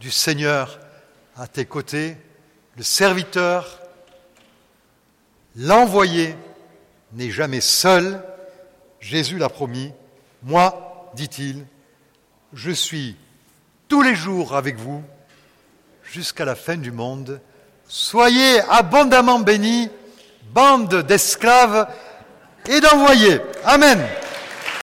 du 0.00 0.10
Seigneur 0.10 0.80
à 1.36 1.46
tes 1.46 1.66
côtés, 1.66 2.16
le 2.78 2.82
serviteur, 2.82 3.82
l'envoyé 5.56 6.36
n'est 7.12 7.30
jamais 7.30 7.60
seul, 7.60 8.24
Jésus 8.98 9.36
l'a 9.36 9.50
promis, 9.50 9.92
moi, 10.42 11.12
dit-il, 11.14 11.66
je 12.54 12.70
suis 12.70 13.14
tous 13.88 14.00
les 14.00 14.14
jours 14.14 14.56
avec 14.56 14.78
vous 14.78 15.04
jusqu'à 16.02 16.46
la 16.46 16.54
fin 16.54 16.78
du 16.78 16.92
monde. 16.92 17.42
Soyez 17.94 18.62
abondamment 18.70 19.40
bénis, 19.40 19.90
bande 20.54 21.02
d'esclaves 21.02 21.86
et 22.66 22.80
d'envoyés. 22.80 23.38
Amen. 23.66 23.98